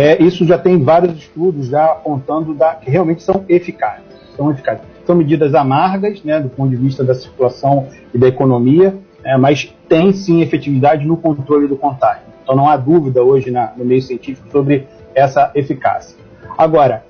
É, 0.00 0.22
isso 0.22 0.44
já 0.44 0.56
tem 0.56 0.80
vários 0.80 1.18
estudos 1.18 1.66
já 1.66 1.86
apontando 1.86 2.54
da, 2.54 2.72
que 2.76 2.88
realmente 2.88 3.20
são 3.20 3.44
eficazes. 3.48 4.04
São 4.36 4.48
eficazes. 4.48 4.84
São 5.04 5.16
medidas 5.16 5.56
amargas, 5.56 6.22
né, 6.22 6.38
do 6.38 6.48
ponto 6.48 6.70
de 6.70 6.76
vista 6.76 7.02
da 7.02 7.16
circulação 7.16 7.88
e 8.14 8.16
da 8.16 8.28
economia, 8.28 8.96
é, 9.24 9.36
mas 9.36 9.74
tem 9.88 10.12
sim 10.12 10.40
efetividade 10.40 11.04
no 11.04 11.16
controle 11.16 11.66
do 11.66 11.74
contágio. 11.76 12.22
Então 12.44 12.54
não 12.54 12.68
há 12.68 12.76
dúvida 12.76 13.24
hoje 13.24 13.50
na, 13.50 13.72
no 13.76 13.84
meio 13.84 14.00
científico 14.00 14.48
sobre 14.52 14.86
essa 15.16 15.50
eficácia. 15.52 16.16
Agora, 16.56 17.02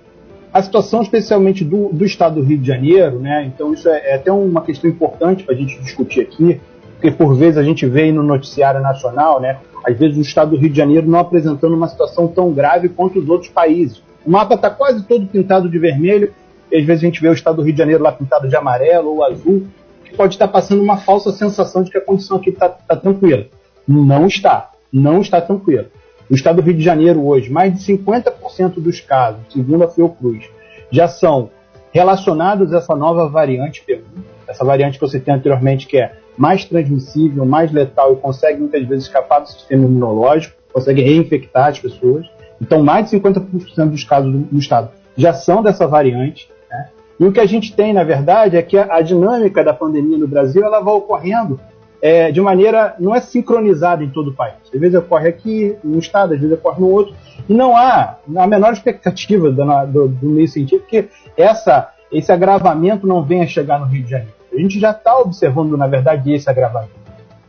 a 0.50 0.62
situação 0.62 1.02
especialmente 1.02 1.62
do, 1.66 1.90
do 1.92 2.06
estado 2.06 2.36
do 2.36 2.42
Rio 2.42 2.56
de 2.56 2.66
Janeiro, 2.66 3.18
né, 3.18 3.44
então 3.54 3.74
isso 3.74 3.86
é, 3.86 4.12
é 4.12 4.14
até 4.14 4.32
uma 4.32 4.62
questão 4.62 4.88
importante 4.88 5.44
para 5.44 5.54
a 5.54 5.58
gente 5.58 5.78
discutir 5.82 6.22
aqui, 6.22 6.58
porque 6.98 7.12
por 7.12 7.34
vezes 7.34 7.56
a 7.56 7.62
gente 7.62 7.86
vê 7.86 8.10
no 8.10 8.24
noticiário 8.24 8.80
nacional, 8.80 9.40
né, 9.40 9.58
às 9.86 9.96
vezes 9.96 10.18
o 10.18 10.20
estado 10.20 10.50
do 10.50 10.56
Rio 10.56 10.68
de 10.68 10.76
Janeiro 10.76 11.08
não 11.08 11.20
apresentando 11.20 11.74
uma 11.74 11.86
situação 11.86 12.26
tão 12.26 12.52
grave 12.52 12.88
quanto 12.88 13.20
os 13.20 13.28
outros 13.28 13.50
países. 13.50 14.02
O 14.26 14.30
mapa 14.30 14.56
está 14.56 14.68
quase 14.68 15.04
todo 15.04 15.26
pintado 15.26 15.70
de 15.70 15.78
vermelho, 15.78 16.34
e 16.70 16.76
às 16.76 16.84
vezes 16.84 17.04
a 17.04 17.06
gente 17.06 17.20
vê 17.20 17.28
o 17.28 17.32
estado 17.32 17.56
do 17.56 17.62
Rio 17.62 17.72
de 17.72 17.78
Janeiro 17.78 18.02
lá 18.02 18.10
pintado 18.10 18.48
de 18.48 18.56
amarelo 18.56 19.10
ou 19.10 19.24
azul, 19.24 19.68
que 20.04 20.16
pode 20.16 20.34
estar 20.34 20.48
passando 20.48 20.82
uma 20.82 20.96
falsa 20.96 21.30
sensação 21.30 21.82
de 21.82 21.90
que 21.90 21.98
a 21.98 22.00
condição 22.00 22.36
aqui 22.36 22.50
está 22.50 22.68
tá 22.68 22.96
tranquila. 22.96 23.46
Não 23.86 24.26
está, 24.26 24.70
não 24.92 25.20
está 25.20 25.40
tranquila. 25.40 25.86
O 26.28 26.34
estado 26.34 26.56
do 26.56 26.62
Rio 26.62 26.74
de 26.74 26.82
Janeiro 26.82 27.24
hoje, 27.24 27.48
mais 27.48 27.72
de 27.72 27.92
50% 27.92 28.80
dos 28.80 29.00
casos, 29.00 29.40
segundo 29.50 29.84
a 29.84 29.88
Fiocruz, 29.88 30.44
já 30.90 31.06
são 31.06 31.50
relacionados 31.92 32.72
a 32.72 32.78
essa 32.78 32.94
nova 32.94 33.28
variante 33.28 33.82
P1, 33.86 34.02
essa 34.46 34.64
variante 34.64 34.98
que 34.98 35.06
você 35.06 35.18
tem 35.20 35.34
anteriormente, 35.34 35.86
que 35.86 35.98
é 35.98 36.12
mais 36.36 36.64
transmissível, 36.64 37.44
mais 37.44 37.72
letal 37.72 38.12
e 38.12 38.16
consegue 38.16 38.60
muitas 38.60 38.86
vezes 38.86 39.06
escapar 39.06 39.40
do 39.40 39.48
sistema 39.48 39.84
imunológico, 39.84 40.54
consegue 40.72 41.02
reinfectar 41.02 41.68
as 41.68 41.78
pessoas. 41.78 42.26
Então, 42.60 42.82
mais 42.82 43.10
de 43.10 43.18
50% 43.18 43.90
dos 43.90 44.04
casos 44.04 44.32
no 44.32 44.58
estado 44.58 44.90
já 45.16 45.32
são 45.32 45.62
dessa 45.62 45.86
variante. 45.86 46.48
Né? 46.70 46.88
E 47.18 47.24
o 47.24 47.32
que 47.32 47.40
a 47.40 47.46
gente 47.46 47.74
tem, 47.74 47.92
na 47.92 48.04
verdade, 48.04 48.56
é 48.56 48.62
que 48.62 48.78
a, 48.78 48.94
a 48.94 49.00
dinâmica 49.02 49.64
da 49.64 49.74
pandemia 49.74 50.16
no 50.16 50.28
Brasil 50.28 50.64
ela 50.64 50.80
vai 50.80 50.94
ocorrendo 50.94 51.60
é, 52.00 52.30
de 52.30 52.40
maneira 52.40 52.94
não 52.98 53.14
é 53.14 53.20
sincronizada 53.20 54.02
em 54.02 54.10
todo 54.10 54.30
o 54.30 54.34
país. 54.34 54.54
Às 54.72 54.80
vezes 54.80 54.98
ocorre 54.98 55.28
aqui 55.28 55.76
num 55.82 55.98
estado, 55.98 56.34
às 56.34 56.40
vezes 56.40 56.56
ocorre 56.56 56.80
no 56.80 56.90
outro. 56.90 57.14
E 57.48 57.54
não 57.54 57.76
há 57.76 58.16
a 58.36 58.46
menor 58.46 58.72
expectativa 58.72 59.50
do, 59.50 59.64
do, 59.86 60.08
do 60.08 60.28
meio 60.28 60.48
científico 60.48 60.88
que 60.88 61.08
essa, 61.36 61.90
esse 62.12 62.30
agravamento 62.30 63.06
não 63.06 63.22
venha 63.22 63.46
chegar 63.46 63.80
no 63.80 63.86
Rio 63.86 64.04
de 64.04 64.10
Janeiro. 64.10 64.34
A 64.52 64.60
gente 64.60 64.78
já 64.78 64.90
está 64.90 65.18
observando, 65.18 65.76
na 65.76 65.86
verdade, 65.86 66.32
esse 66.32 66.48
agravamento. 66.48 66.98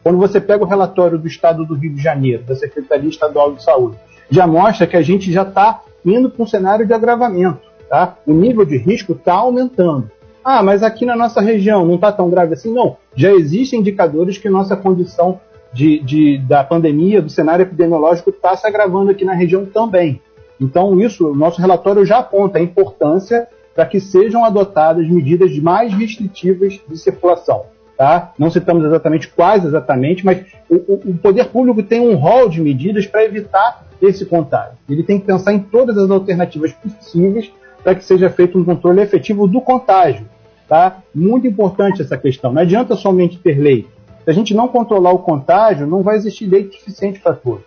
Quando 0.03 0.17
você 0.17 0.39
pega 0.39 0.63
o 0.63 0.67
relatório 0.67 1.17
do 1.17 1.27
Estado 1.27 1.65
do 1.65 1.75
Rio 1.75 1.93
de 1.93 2.01
Janeiro, 2.01 2.43
da 2.43 2.55
Secretaria 2.55 3.09
Estadual 3.09 3.53
de 3.53 3.63
Saúde, 3.63 3.97
já 4.29 4.47
mostra 4.47 4.87
que 4.87 4.97
a 4.97 5.01
gente 5.01 5.31
já 5.31 5.43
está 5.43 5.81
indo 6.05 6.29
para 6.29 6.43
um 6.43 6.47
cenário 6.47 6.85
de 6.85 6.93
agravamento. 6.93 7.59
Tá? 7.89 8.15
O 8.25 8.33
nível 8.33 8.65
de 8.65 8.77
risco 8.77 9.13
está 9.13 9.33
aumentando. 9.33 10.09
Ah, 10.51 10.63
mas 10.63 10.81
aqui 10.81 11.05
na 11.05 11.15
nossa 11.15 11.39
região 11.41 11.85
não 11.85 11.93
está 11.93 12.11
tão 12.11 12.27
grave 12.27 12.55
assim? 12.55 12.73
Não. 12.73 12.97
Já 13.15 13.31
existem 13.31 13.81
indicadores 13.81 14.39
que 14.39 14.49
nossa 14.49 14.75
condição 14.75 15.39
de, 15.71 15.99
de 15.99 16.39
da 16.39 16.63
pandemia, 16.63 17.21
do 17.21 17.29
cenário 17.29 17.61
epidemiológico, 17.61 18.31
está 18.31 18.55
se 18.55 18.65
agravando 18.65 19.11
aqui 19.11 19.23
na 19.23 19.33
região 19.33 19.63
também. 19.63 20.19
Então, 20.59 20.99
isso, 20.99 21.27
o 21.27 21.35
nosso 21.35 21.61
relatório 21.61 22.03
já 22.03 22.17
aponta 22.17 22.57
a 22.57 22.61
importância 22.63 23.47
para 23.75 23.85
que 23.85 23.99
sejam 23.99 24.43
adotadas 24.43 25.07
medidas 25.07 25.55
mais 25.59 25.93
restritivas 25.93 26.79
de 26.89 26.97
circulação. 26.97 27.65
Tá? 27.95 28.33
Não 28.35 28.49
citamos 28.49 28.83
exatamente 28.83 29.27
quais 29.27 29.63
exatamente, 29.63 30.25
mas 30.25 30.43
o, 30.67 31.11
o 31.11 31.17
poder 31.21 31.45
público 31.49 31.83
tem 31.83 32.01
um 32.01 32.15
rol 32.15 32.49
de 32.49 32.59
medidas 32.59 33.05
para 33.05 33.23
evitar 33.23 33.85
esse 34.01 34.25
contágio. 34.25 34.79
Ele 34.89 35.03
tem 35.03 35.19
que 35.19 35.27
pensar 35.27 35.53
em 35.53 35.59
todas 35.59 35.95
as 35.95 36.09
alternativas 36.09 36.73
possíveis 36.73 37.51
para 37.83 37.93
que 37.93 38.03
seja 38.03 38.31
feito 38.31 38.57
um 38.57 38.65
controle 38.65 38.99
efetivo 38.99 39.47
do 39.47 39.61
contágio. 39.61 40.25
Tá? 40.69 40.99
Muito 41.13 41.47
importante 41.47 42.01
essa 42.01 42.15
questão. 42.15 42.53
Não 42.53 42.61
adianta 42.61 42.95
somente 42.95 43.39
ter 43.39 43.57
lei. 43.57 43.87
Se 44.23 44.29
a 44.29 44.33
gente 44.33 44.53
não 44.53 44.67
controlar 44.67 45.11
o 45.11 45.19
contágio, 45.19 45.87
não 45.87 46.03
vai 46.03 46.15
existir 46.15 46.45
lei 46.45 46.69
suficiente 46.71 47.19
para 47.19 47.33
todos. 47.33 47.65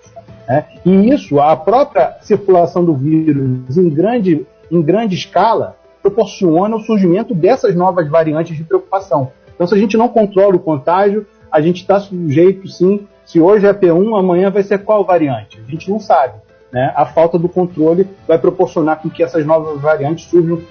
Né? 0.49 0.67
E 0.87 1.09
isso, 1.11 1.41
a 1.41 1.57
própria 1.57 2.17
circulação 2.23 2.85
do 2.85 2.95
vírus 2.95 3.77
em 3.77 3.89
grande, 3.91 4.47
em 4.71 4.81
grande 4.81 5.17
escala, 5.17 5.77
proporciona 6.01 6.77
o 6.77 6.81
surgimento 6.81 7.35
dessas 7.35 7.75
novas 7.75 8.09
variantes 8.09 8.57
de 8.57 8.63
preocupação. 8.63 9.33
Então, 9.55 9.67
se 9.67 9.75
a 9.75 9.79
gente 9.79 9.97
não 9.97 10.09
controla 10.09 10.55
o 10.55 10.61
contágio, 10.61 11.27
a 11.51 11.61
gente 11.61 11.83
está 11.83 11.99
sujeito, 11.99 12.69
sim, 12.69 13.07
se 13.25 13.41
hoje 13.41 13.67
é 13.67 13.73
P1, 13.73 14.19
amanhã 14.19 14.51
vai 14.51 14.63
ser 14.63 14.79
qual 14.79 15.05
variante? 15.05 15.61
A 15.67 15.71
gente 15.71 15.91
não 15.91 15.99
sabe. 15.99 16.35
Né? 16.73 16.93
A 16.97 17.05
falta 17.05 17.39
do 17.39 17.49
controle 17.49 18.09
vai 18.27 18.39
proporcionar 18.39 19.03
com 19.03 19.11
que 19.11 19.23
essas 19.23 19.45
novas 19.45 19.79
variantes 19.81 20.31
surjam 20.31 20.63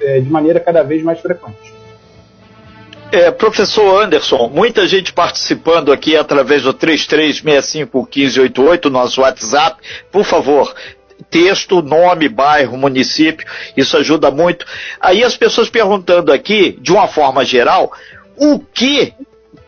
é, 0.00 0.20
de 0.20 0.30
maneira 0.30 0.60
cada 0.60 0.82
vez 0.82 1.02
mais 1.02 1.20
frequente. 1.20 1.74
É, 3.10 3.30
professor 3.30 4.02
Anderson, 4.02 4.48
muita 4.48 4.88
gente 4.88 5.12
participando 5.12 5.92
aqui 5.92 6.16
através 6.16 6.62
do 6.62 6.72
33651588, 6.74 8.86
nosso 8.86 9.20
WhatsApp. 9.20 9.76
Por 10.10 10.24
favor, 10.24 10.74
texto, 11.30 11.82
nome, 11.82 12.28
bairro, 12.28 12.76
município, 12.76 13.46
isso 13.76 13.96
ajuda 13.96 14.30
muito. 14.30 14.66
Aí 15.00 15.22
as 15.22 15.36
pessoas 15.36 15.68
perguntando 15.68 16.32
aqui, 16.32 16.78
de 16.80 16.92
uma 16.92 17.06
forma 17.06 17.44
geral, 17.44 17.92
o 18.36 18.58
que 18.58 19.14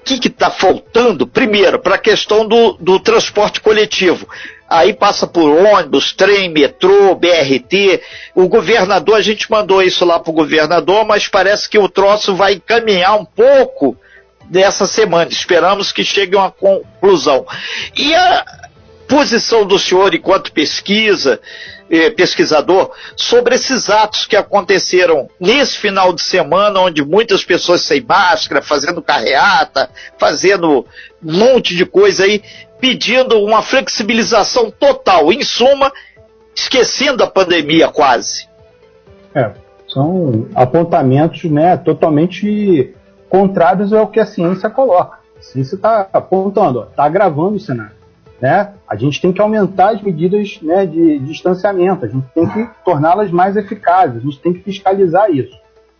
que 0.04 0.28
está 0.28 0.50
faltando? 0.50 1.26
Primeiro, 1.26 1.80
para 1.80 1.96
a 1.96 1.98
questão 1.98 2.46
do, 2.46 2.74
do 2.74 3.00
transporte 3.00 3.60
coletivo. 3.60 4.28
Aí 4.68 4.92
passa 4.92 5.26
por 5.26 5.48
ônibus, 5.48 6.12
trem, 6.12 6.50
metrô, 6.50 7.14
BRT. 7.14 8.00
O 8.34 8.48
governador, 8.48 9.16
a 9.16 9.22
gente 9.22 9.50
mandou 9.50 9.82
isso 9.82 10.04
lá 10.04 10.18
para 10.18 10.30
o 10.30 10.34
governador, 10.34 11.04
mas 11.04 11.28
parece 11.28 11.68
que 11.68 11.78
o 11.78 11.88
troço 11.88 12.34
vai 12.34 12.58
caminhar 12.58 13.18
um 13.18 13.24
pouco 13.24 13.96
dessa 14.50 14.86
semana. 14.86 15.30
Esperamos 15.30 15.92
que 15.92 16.04
chegue 16.04 16.36
a 16.36 16.40
uma 16.40 16.50
conclusão. 16.50 17.46
E 17.96 18.14
a 18.14 18.44
posição 19.06 19.64
do 19.64 19.78
senhor 19.78 20.14
enquanto 20.14 20.52
pesquisa, 20.52 21.40
eh, 21.88 22.10
pesquisador, 22.10 22.90
sobre 23.16 23.54
esses 23.54 23.88
atos 23.88 24.26
que 24.26 24.36
aconteceram 24.36 25.28
nesse 25.38 25.78
final 25.78 26.12
de 26.12 26.22
semana, 26.22 26.80
onde 26.80 27.04
muitas 27.04 27.44
pessoas 27.44 27.82
sem 27.82 28.00
máscara, 28.00 28.60
fazendo 28.60 29.00
carreata, 29.00 29.88
fazendo 30.18 30.84
um 31.24 31.38
monte 31.38 31.76
de 31.76 31.86
coisa 31.86 32.24
aí, 32.24 32.42
pedindo 32.80 33.38
uma 33.38 33.62
flexibilização 33.62 34.70
total. 34.70 35.32
Em 35.32 35.42
suma, 35.42 35.92
esquecendo 36.54 37.22
a 37.22 37.26
pandemia 37.26 37.88
quase. 37.88 38.48
É, 39.34 39.52
são 39.88 40.46
apontamentos 40.54 41.44
né, 41.44 41.76
totalmente 41.76 42.94
contrários 43.28 43.92
ao 43.92 44.08
que 44.08 44.20
a 44.20 44.26
ciência 44.26 44.70
coloca. 44.70 45.18
A 45.38 45.42
ciência 45.42 45.76
está 45.76 46.08
apontando, 46.12 46.84
está 46.84 47.04
agravando 47.04 47.56
o 47.56 47.60
cenário. 47.60 47.96
Né? 48.40 48.72
A 48.88 48.96
gente 48.96 49.20
tem 49.20 49.32
que 49.32 49.40
aumentar 49.40 49.94
as 49.94 50.02
medidas 50.02 50.58
né, 50.62 50.86
de, 50.86 51.18
distanciamento, 51.20 52.04
a 52.04 52.08
gente 52.08 52.26
tem 52.34 52.46
que 52.46 52.68
torná-las 52.84 53.30
mais 53.30 53.56
eficazes, 53.56 54.18
a 54.18 54.20
gente 54.20 54.40
tem 54.40 54.52
que 54.52 54.60
fiscalizar 54.60 55.30
isso. 55.30 55.56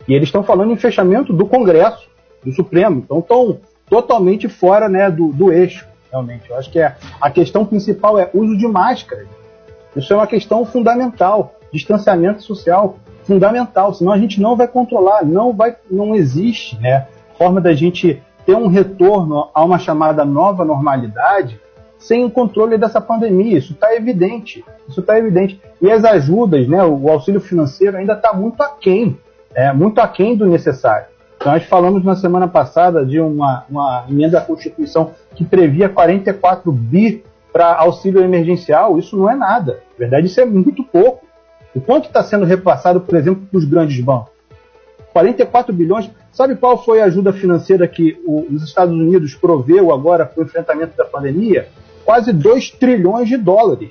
E 0.07 0.15
eles 0.15 0.29
estão 0.29 0.43
falando 0.43 0.73
em 0.73 0.77
fechamento 0.77 1.33
do 1.33 1.47
Congresso, 1.47 2.09
do 2.45 2.53
Supremo, 2.53 3.03
então 3.05 3.19
estão 3.19 3.59
totalmente 3.89 4.49
fora 4.49 4.89
né, 4.89 5.11
do, 5.11 5.29
do 5.29 5.53
eixo, 5.53 5.87
realmente. 6.11 6.51
Eu 6.51 6.57
acho 6.57 6.71
que 6.71 6.79
é, 6.79 6.97
a 7.21 7.31
questão 7.31 7.65
principal 7.65 8.19
é 8.19 8.31
uso 8.33 8.57
de 8.57 8.67
máscara. 8.67 9.27
Isso 9.95 10.13
é 10.13 10.17
uma 10.17 10.27
questão 10.27 10.65
fundamental, 10.65 11.55
distanciamento 11.73 12.43
social 12.43 12.99
fundamental, 13.25 13.93
senão 13.93 14.13
a 14.13 14.19
gente 14.19 14.41
não 14.41 14.55
vai 14.57 14.69
controlar, 14.69 15.25
não 15.25 15.53
vai, 15.53 15.75
não 15.91 16.15
existe, 16.15 16.81
né, 16.81 17.09
forma 17.37 17.61
da 17.61 17.73
gente 17.75 18.23
ter 18.45 18.55
um 18.55 18.69
retorno 18.69 19.49
a 19.53 19.65
uma 19.65 19.79
chamada 19.79 20.25
nova 20.25 20.65
normalidade 20.65 21.61
sem 21.99 22.25
o 22.25 22.31
controle 22.31 22.79
dessa 22.79 23.01
pandemia. 23.01 23.59
Isso 23.59 23.73
está 23.73 23.95
evidente. 23.95 24.65
Isso 24.89 25.01
está 25.01 25.19
evidente. 25.19 25.61
E 25.83 25.91
as 25.91 26.05
ajudas, 26.05 26.69
né, 26.69 26.85
o 26.85 27.11
auxílio 27.11 27.41
financeiro 27.41 27.97
ainda 27.97 28.13
está 28.13 28.33
muito 28.33 28.63
aquém, 28.63 29.19
é, 29.53 29.73
muito 29.73 30.01
aquém 30.01 30.37
do 30.37 30.47
necessário. 30.47 31.07
Nós 31.47 31.63
falamos 31.65 32.03
na 32.03 32.17
semana 32.17 32.49
passada 32.49 33.07
de 33.07 33.21
uma, 33.21 33.65
uma 33.71 34.05
emenda 34.11 34.39
à 34.39 34.41
Constituição 34.41 35.13
que 35.33 35.45
previa 35.45 35.89
44 35.89 36.73
bi 36.73 37.23
para 37.53 37.73
auxílio 37.77 38.21
emergencial. 38.21 38.99
Isso 38.99 39.17
não 39.17 39.31
é 39.31 39.37
nada. 39.37 39.75
Na 39.93 39.99
verdade, 40.01 40.27
isso 40.27 40.41
é 40.41 40.45
muito 40.45 40.83
pouco. 40.83 41.25
O 41.73 41.81
quanto 41.81 42.09
está 42.09 42.25
sendo 42.25 42.45
repassado, 42.45 43.01
por 43.01 43.17
exemplo, 43.17 43.47
para 43.49 43.59
os 43.59 43.65
grandes 43.65 44.03
bancos? 44.05 44.33
44 45.13 45.73
bilhões. 45.73 46.11
Sabe 46.33 46.57
qual 46.57 46.85
foi 46.85 47.01
a 47.01 47.05
ajuda 47.05 47.33
financeira 47.33 47.87
que 47.87 48.21
os 48.27 48.65
Estados 48.65 48.93
Unidos 48.93 49.37
proveu 49.37 49.95
agora 49.95 50.27
para 50.27 50.43
o 50.43 50.45
enfrentamento 50.45 50.97
da 50.97 51.05
pandemia? 51.05 51.69
quase 52.05 52.33
2 52.33 52.71
trilhões 52.71 53.29
de 53.29 53.37
dólares. 53.37 53.91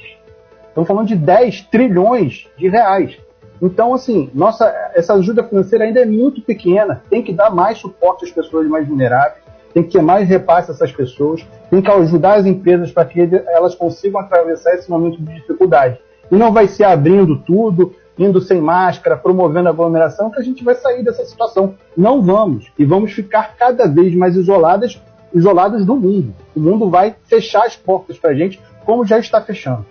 Estamos 0.70 0.88
falando 0.88 1.08
de 1.08 1.16
10 1.16 1.62
trilhões 1.64 2.48
de 2.58 2.70
reais. 2.70 3.18
Então, 3.62 3.94
assim, 3.94 4.30
nossa, 4.34 4.66
essa 4.94 5.14
ajuda 5.14 5.44
financeira 5.44 5.86
ainda 5.86 6.02
é 6.02 6.06
muito 6.06 6.42
pequena. 6.42 7.02
Tem 7.10 7.24
que 7.24 7.34
dar 7.34 7.50
mais 7.50 7.78
suporte 7.78 8.26
às 8.26 8.32
pessoas 8.32 8.68
mais 8.68 8.88
vulneráveis, 8.88 9.44
tem 9.74 9.84
que 9.84 9.92
ter 9.92 10.02
mais 10.02 10.28
repasse 10.28 10.72
a 10.72 10.74
essas 10.74 10.92
pessoas, 10.92 11.46
tem 11.70 11.82
que 11.82 11.92
ajudar 11.92 12.36
as 12.36 12.46
empresas 12.46 12.92
para 12.92 13.06
que 13.06 13.20
elas 13.48 13.76
consigam 13.76 14.20
atravessar 14.20 14.74
esse 14.76 14.90
momento 14.90 15.18
de 15.22 15.34
dificuldade. 15.34 16.00
E 16.32 16.36
não 16.36 16.52
vai 16.52 16.68
ser 16.68 16.86
abrindo 16.86 17.38
tudo, 17.38 17.94
indo 18.18 18.40
sem 18.42 18.62
máscara, 18.62 19.18
promovendo 19.18 19.70
aglomeração, 19.70 20.32
que 20.32 20.40
a 20.40 20.44
gente 20.44 20.64
vai 20.64 20.76
sair 20.76 21.04
dessa 21.04 21.26
situação. 21.26 21.76
Não 21.96 22.22
vamos. 22.22 22.72
E 22.80 22.86
vamos 22.86 23.12
ficar 23.12 23.56
cada 23.58 23.88
vez 23.88 24.16
mais 24.16 24.36
isoladas 24.36 25.00
isolados 25.34 25.86
do 25.86 25.98
mundo. 25.98 26.34
O 26.56 26.60
mundo 26.62 26.90
vai 26.90 27.14
fechar 27.26 27.66
as 27.66 27.76
portas 27.76 28.18
para 28.18 28.32
a 28.32 28.34
gente, 28.34 28.60
como 28.86 29.06
já 29.06 29.20
está 29.20 29.42
fechando. 29.42 29.86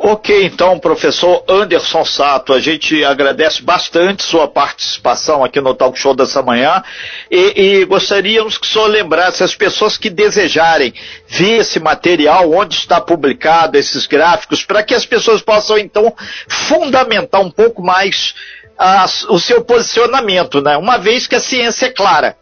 Ok, 0.00 0.44
então, 0.44 0.78
professor 0.78 1.42
Anderson 1.48 2.04
Sato, 2.04 2.52
a 2.52 2.60
gente 2.60 3.04
agradece 3.04 3.60
bastante 3.62 4.22
sua 4.22 4.46
participação 4.46 5.44
aqui 5.44 5.60
no 5.60 5.74
Talk 5.74 5.98
Show 5.98 6.14
dessa 6.14 6.40
manhã 6.40 6.84
e, 7.28 7.80
e, 7.80 7.84
gostaríamos 7.84 8.56
que 8.56 8.64
o 8.64 8.70
senhor 8.70 8.86
lembrasse 8.86 9.42
as 9.42 9.56
pessoas 9.56 9.96
que 9.96 10.08
desejarem 10.08 10.94
ver 11.26 11.58
esse 11.58 11.80
material, 11.80 12.52
onde 12.52 12.76
está 12.76 13.00
publicado 13.00 13.76
esses 13.76 14.06
gráficos, 14.06 14.64
para 14.64 14.84
que 14.84 14.94
as 14.94 15.04
pessoas 15.04 15.42
possam, 15.42 15.76
então, 15.76 16.14
fundamentar 16.46 17.40
um 17.40 17.50
pouco 17.50 17.82
mais 17.82 18.34
a, 18.78 19.04
o 19.30 19.40
seu 19.40 19.64
posicionamento, 19.64 20.62
né? 20.62 20.76
Uma 20.76 20.96
vez 20.96 21.26
que 21.26 21.34
a 21.34 21.40
ciência 21.40 21.86
é 21.86 21.90
clara 21.90 22.36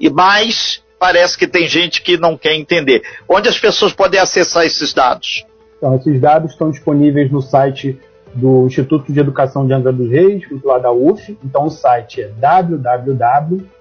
e 0.00 0.08
mais 0.08 0.82
parece 0.98 1.36
que 1.36 1.46
tem 1.46 1.68
gente 1.68 2.00
que 2.00 2.16
não 2.16 2.34
quer 2.34 2.54
entender. 2.54 3.02
Onde 3.28 3.46
as 3.46 3.58
pessoas 3.58 3.92
podem 3.92 4.18
acessar 4.18 4.64
esses 4.64 4.94
dados? 4.94 5.44
Então, 5.76 5.94
esses 5.94 6.20
dados 6.20 6.52
estão 6.52 6.70
disponíveis 6.70 7.30
no 7.30 7.42
site 7.42 7.98
do 8.34 8.66
Instituto 8.66 9.12
de 9.12 9.20
Educação 9.20 9.66
de 9.66 9.72
Angra 9.72 9.92
dos 9.92 10.10
Reis, 10.10 10.44
lá 10.64 10.78
da 10.78 10.90
UF. 10.90 11.38
Então, 11.44 11.66
o 11.66 11.70
site 11.70 12.22
é 12.22 12.28
www.iar.uf.br. 12.28 13.74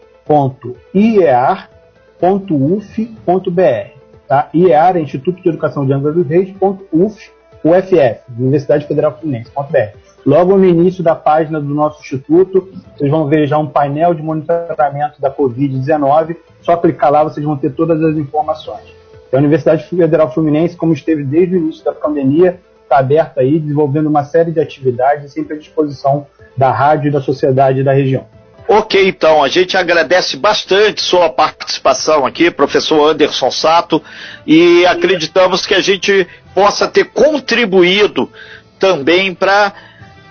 Tá? 4.28 4.50
IEAR 4.54 4.98
é 4.98 5.02
Instituto 5.02 5.42
de 5.42 5.50
Educação 5.50 5.86
de 5.86 5.94
Angra 5.94 6.12
dos 6.12 6.28
Reis, 6.28 6.54
UF, 6.62 7.32
UFF, 7.64 8.22
Universidade 8.38 8.86
Federal 8.86 9.18
Fluminense.br. 9.18 10.04
Logo 10.26 10.58
no 10.58 10.66
início 10.66 11.04
da 11.04 11.16
página 11.16 11.60
do 11.60 11.74
nosso 11.74 12.00
instituto, 12.02 12.70
vocês 12.96 13.12
vão 13.12 13.28
ver 13.28 13.46
já 13.46 13.58
um 13.58 13.68
painel 13.68 14.14
de 14.14 14.22
monitoramento 14.22 15.20
da 15.20 15.30
Covid-19. 15.30 16.38
Só 16.62 16.78
clicar 16.78 17.12
lá, 17.12 17.24
vocês 17.24 17.46
vão 17.46 17.58
ter 17.58 17.72
todas 17.72 18.02
as 18.02 18.16
informações. 18.16 18.93
A 19.34 19.40
Universidade 19.40 19.86
Federal 19.90 20.32
Fluminense, 20.32 20.78
como 20.78 20.94
esteve 20.94 21.24
desde 21.24 21.56
o 21.56 21.58
início 21.58 21.84
da 21.84 21.92
pandemia, 21.92 22.60
está 22.84 23.00
aberta 23.00 23.42
aí, 23.42 23.60
desenvolvendo 23.60 24.08
uma 24.08 24.24
série 24.24 24.52
de 24.52 24.60
atividades, 24.60 25.34
sempre 25.34 25.56
à 25.56 25.60
disposição 25.60 26.28
da 26.56 26.72
rádio 26.72 27.08
e 27.08 27.12
da 27.12 27.20
sociedade 27.20 27.84
da 27.84 27.92
região. 27.92 28.28
Ok, 28.68 29.08
então, 29.08 29.44
a 29.44 29.48
gente 29.48 29.76
agradece 29.76 30.38
bastante 30.38 31.02
sua 31.02 31.30
participação 31.30 32.26
aqui, 32.26 32.52
professor 32.52 33.10
Anderson 33.10 33.50
Sato, 33.50 34.02
e 34.46 34.86
acreditamos 34.86 35.66
que 35.66 35.74
a 35.74 35.82
gente 35.82 36.28
possa 36.54 36.88
ter 36.88 37.06
contribuído 37.06 38.32
também 38.80 39.34
para 39.34 39.74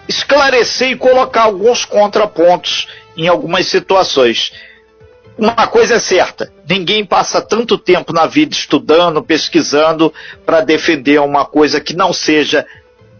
esclarecer 0.08 0.92
e 0.92 0.96
colocar 0.96 1.42
alguns 1.42 1.84
contrapontos 1.84 2.88
em 3.16 3.28
algumas 3.28 3.66
situações. 3.66 4.52
Uma 5.38 5.66
coisa 5.66 5.94
é 5.94 5.98
certa: 5.98 6.52
ninguém 6.68 7.04
passa 7.04 7.40
tanto 7.40 7.78
tempo 7.78 8.12
na 8.12 8.26
vida 8.26 8.54
estudando, 8.54 9.22
pesquisando, 9.22 10.12
para 10.44 10.60
defender 10.60 11.20
uma 11.20 11.44
coisa 11.44 11.80
que 11.80 11.94
não 11.94 12.12
seja 12.12 12.66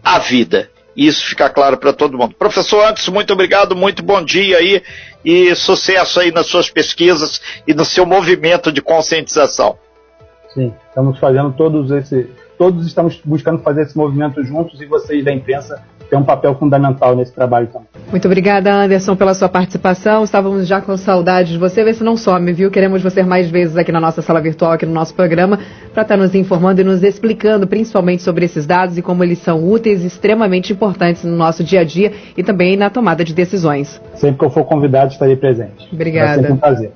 a 0.03 0.19
vida. 0.19 0.69
Isso 0.95 1.25
fica 1.25 1.49
claro 1.49 1.77
para 1.77 1.91
todo 1.91 2.17
mundo. 2.17 2.35
Professor 2.37 2.85
Antes, 2.85 3.07
muito 3.09 3.33
obrigado, 3.33 3.75
muito 3.75 4.03
bom 4.03 4.23
dia 4.23 4.57
aí 4.57 4.83
e 5.25 5.55
sucesso 5.55 6.19
aí 6.19 6.31
nas 6.31 6.45
suas 6.45 6.69
pesquisas 6.69 7.41
e 7.65 7.73
no 7.73 7.83
seu 7.83 8.05
movimento 8.05 8.71
de 8.71 8.81
conscientização. 8.81 9.77
Sim, 10.53 10.71
estamos 10.87 11.17
fazendo 11.17 11.51
todos 11.53 11.89
esse, 11.89 12.29
todos 12.59 12.85
estamos 12.85 13.19
buscando 13.25 13.63
fazer 13.63 13.83
esse 13.83 13.97
movimento 13.97 14.43
juntos 14.43 14.79
e 14.79 14.85
vocês 14.85 15.25
da 15.25 15.33
imprensa 15.33 15.83
tem 16.13 16.19
um 16.19 16.23
papel 16.23 16.53
fundamental 16.53 17.15
nesse 17.15 17.33
trabalho 17.33 17.65
também. 17.67 17.87
Muito 18.11 18.27
obrigada, 18.27 18.71
Anderson, 18.71 19.15
pela 19.15 19.33
sua 19.33 19.49
participação. 19.49 20.23
Estávamos 20.23 20.67
já 20.67 20.79
com 20.79 20.95
saudade 20.95 21.53
de 21.53 21.57
você. 21.57 21.83
Vê 21.83 21.91
se 21.91 22.03
não 22.03 22.15
some, 22.15 22.53
viu? 22.53 22.69
Queremos 22.69 23.01
você 23.01 23.23
mais 23.23 23.49
vezes 23.49 23.75
aqui 23.75 23.91
na 23.91 23.99
nossa 23.99 24.21
sala 24.21 24.39
virtual, 24.39 24.73
aqui 24.73 24.85
no 24.85 24.93
nosso 24.93 25.15
programa, 25.15 25.57
para 25.91 26.03
estar 26.03 26.15
tá 26.15 26.17
nos 26.17 26.35
informando 26.35 26.81
e 26.81 26.83
nos 26.83 27.01
explicando, 27.01 27.65
principalmente 27.65 28.21
sobre 28.21 28.45
esses 28.45 28.67
dados 28.67 28.95
e 28.95 29.01
como 29.01 29.23
eles 29.23 29.39
são 29.39 29.67
úteis 29.67 30.03
e 30.03 30.07
extremamente 30.07 30.71
importantes 30.71 31.23
no 31.23 31.35
nosso 31.35 31.63
dia 31.63 31.81
a 31.81 31.83
dia 31.83 32.11
e 32.37 32.43
também 32.43 32.77
na 32.77 32.91
tomada 32.91 33.23
de 33.23 33.33
decisões. 33.33 33.99
Sempre 34.13 34.37
que 34.37 34.45
eu 34.45 34.51
for 34.51 34.65
convidado, 34.65 35.11
estarei 35.11 35.35
presente. 35.35 35.89
Obrigada. 35.91 36.35
Vai 36.35 36.45
ser 36.45 36.53
um 36.53 36.57
prazer. 36.57 36.91